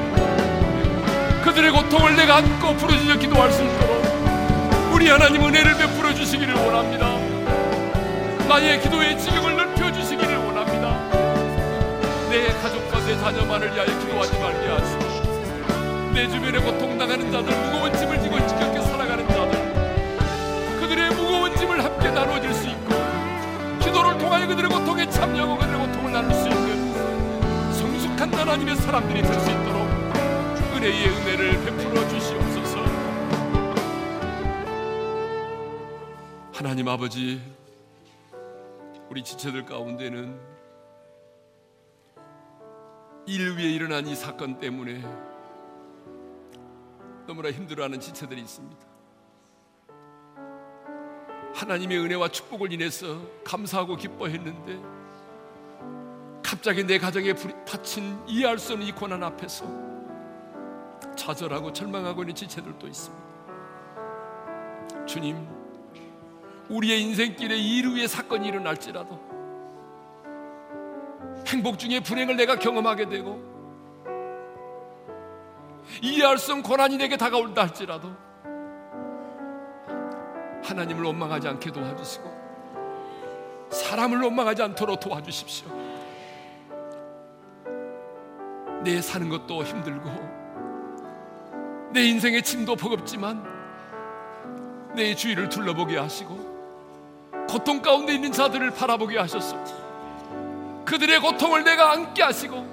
그들의 1.45 1.71
고통을 1.71 2.15
내가 2.15 2.37
안고 2.37 2.75
부르짖어 2.75 3.19
기도할 3.19 3.51
수 3.51 3.63
있도록 3.63 4.91
우리 4.91 5.07
하나님 5.09 5.43
은혜를 5.45 5.77
베풀어 5.77 6.13
주시기를 6.13 6.55
원합니다. 6.55 7.05
나의 8.47 8.81
기도의 8.81 9.19
지경을 9.19 9.55
넓혀 9.55 9.91
주시기를 9.91 10.37
원합니다. 10.37 10.97
내 12.31 12.47
가족과 12.47 12.99
내 13.05 13.15
자녀만을 13.19 13.73
위하여 13.73 13.85
기도하지 13.85 14.39
말게 14.39 14.67
하시고 14.69 16.11
내 16.15 16.27
주변에 16.27 16.57
고통당하는 16.59 17.31
자들 17.31 17.55
무거운 17.55 17.93
짐을 17.95 18.21
지고 18.23 18.47
지겹게 18.47 18.81
살아가는 18.81 19.27
자들 19.27 20.79
그들의 20.79 21.09
무거운 21.11 21.55
짐을 21.55 21.83
함께 21.83 22.09
나눠줄 22.09 22.53
수 22.55 22.67
있고 22.69 22.95
기도를 23.81 24.17
통하여 24.17 24.47
그들의 24.47 24.69
고통에 24.69 25.07
참여하고 25.09 25.57
그들의 25.57 25.79
고통을 25.79 26.11
나눌 26.11 26.33
수 26.33 26.47
있는 26.47 27.71
성숙한 27.73 28.33
하나님의 28.33 28.75
사람들이 28.77 29.21
될 29.21 29.39
수 29.39 29.51
있도록 29.51 29.84
그대의 30.85 31.07
은혜를 31.07 31.65
베풀어 31.65 32.07
주시옵소서. 32.09 32.77
하나님 36.53 36.87
아버지, 36.87 37.41
우리 39.09 39.23
지체들 39.23 39.65
가운데는 39.65 40.39
일 43.25 43.57
위에 43.57 43.63
일어난 43.63 44.05
이 44.05 44.15
사건 44.15 44.59
때문에 44.59 45.01
너무나 47.25 47.49
힘들어하는 47.49 47.99
지체들이 47.99 48.41
있습니다. 48.41 48.85
하나님의 51.55 51.97
은혜와 51.97 52.27
축복을 52.27 52.71
인해서 52.71 53.19
감사하고 53.43 53.95
기뻐했는데 53.95 54.79
갑자기 56.43 56.83
내 56.83 56.99
가정에 56.99 57.33
불이 57.33 57.55
닥친 57.65 58.19
이해할 58.27 58.59
수 58.59 58.73
없는 58.73 58.85
이 58.85 58.91
고난 58.91 59.23
앞에서 59.23 59.94
좌절하고 61.15 61.73
절망하고 61.73 62.23
있는 62.23 62.35
지체들도 62.35 62.87
있습니다. 62.87 63.25
주님, 65.05 65.47
우리의 66.69 67.01
인생길에 67.01 67.57
이루의 67.57 68.07
사건이 68.07 68.47
일어날지라도 68.47 69.19
행복 71.47 71.77
중에 71.77 71.99
불행을 71.99 72.35
내가 72.35 72.57
경험하게 72.57 73.09
되고 73.09 73.39
이해할 76.01 76.37
수 76.37 76.51
없는 76.51 76.63
고난이 76.63 76.97
내게 76.97 77.17
다가올다 77.17 77.61
할지라도 77.63 78.11
하나님을 80.63 81.03
원망하지 81.03 81.47
않게 81.47 81.71
도와주시고 81.71 82.35
사람을 83.69 84.21
원망하지 84.21 84.63
않도록 84.63 84.99
도와주십시오. 84.99 85.67
내 88.83 89.01
사는 89.01 89.29
것도 89.29 89.63
힘들고 89.63 90.09
내 91.95 92.03
인생의 92.07 92.43
짐도 92.43 92.75
버겁지만 92.75 93.41
내 94.97 95.15
주위를 95.15 95.47
둘러보게 95.47 95.97
하시고 95.97 97.45
고통 97.49 97.81
가운데 97.81 98.13
있는 98.13 98.33
자들을 98.33 98.71
바라보게 98.71 99.17
하셨습니다. 99.17 99.71
그들의 100.83 101.21
고통을 101.21 101.63
내가 101.63 101.93
안게 101.93 102.21
하시고 102.21 102.67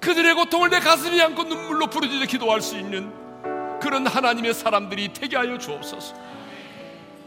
그들의 0.00 0.34
고통을 0.34 0.68
내 0.68 0.78
가슴이 0.78 1.18
안고 1.22 1.44
눈물로 1.44 1.86
부르짖어 1.86 2.26
기도할 2.26 2.60
수 2.60 2.76
있는 2.76 3.10
그런 3.80 4.06
하나님의 4.06 4.52
사람들이 4.52 5.14
되게 5.14 5.38
하여 5.38 5.56
주옵소서. 5.56 6.14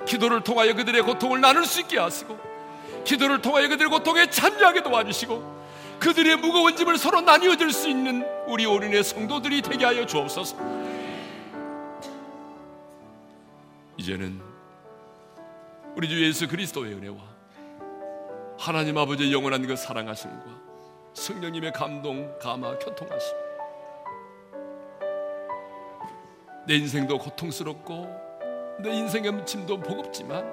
기도를 0.05 0.41
통하여 0.43 0.75
그들의 0.75 1.01
고통을 1.01 1.41
나눌 1.41 1.65
수 1.65 1.79
있게 1.79 1.97
하시고 1.97 2.37
기도를 3.05 3.41
통하여 3.41 3.67
그들의 3.69 3.89
고통에 3.89 4.29
참여하게 4.29 4.83
도와주시고 4.83 5.61
그들의 5.99 6.35
무거운 6.35 6.75
짐을 6.75 6.99
서로 6.99 7.21
나뉘어 7.21 7.55
줄 7.55 7.71
수 7.71 7.89
있는 7.89 8.23
우리 8.45 8.67
어린의 8.67 9.03
성도들이 9.03 9.63
되게 9.63 9.85
하여 9.85 10.05
주옵소서. 10.05 10.80
이제는 14.01 14.41
우리 15.95 16.09
주 16.09 16.25
예수 16.25 16.47
그리스도의 16.47 16.95
은혜와 16.95 17.17
하나님 18.57 18.97
아버지의 18.97 19.31
영원한 19.31 19.67
그 19.67 19.75
사랑하심과 19.75 20.59
성령님의 21.13 21.71
감동, 21.71 22.35
감화, 22.39 22.75
교통하심. 22.79 23.37
내 26.65 26.77
인생도 26.77 27.19
고통스럽고 27.19 28.07
내 28.81 28.91
인생의 28.91 29.45
짐도 29.45 29.79
버겁지만 29.81 30.45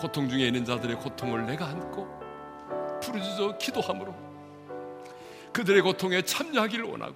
고통 0.00 0.28
중에 0.28 0.46
있는 0.46 0.64
자들의 0.64 0.96
고통을 0.96 1.46
내가 1.46 1.66
안고 1.66 3.00
부르짖어 3.00 3.58
기도함으로 3.58 4.12
그들의 5.52 5.82
고통에 5.82 6.22
참여하기를 6.22 6.84
원하고 6.84 7.14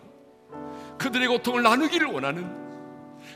그들의 0.96 1.26
고통을 1.26 1.64
나누기를 1.64 2.06
원하는 2.06 2.65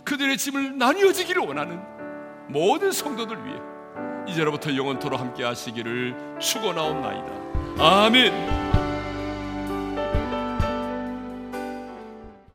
그들의 0.04 0.36
짐을 0.36 0.78
나뉘어지기를 0.78 1.42
원하는 1.42 1.80
모든 2.48 2.92
성도들 2.92 3.36
위해 3.44 3.56
이제로부터 4.28 4.74
영원토로 4.74 5.16
함께 5.16 5.44
하시기를 5.44 6.38
축원하옵나이다. 6.40 7.26
아멘. 7.78 8.79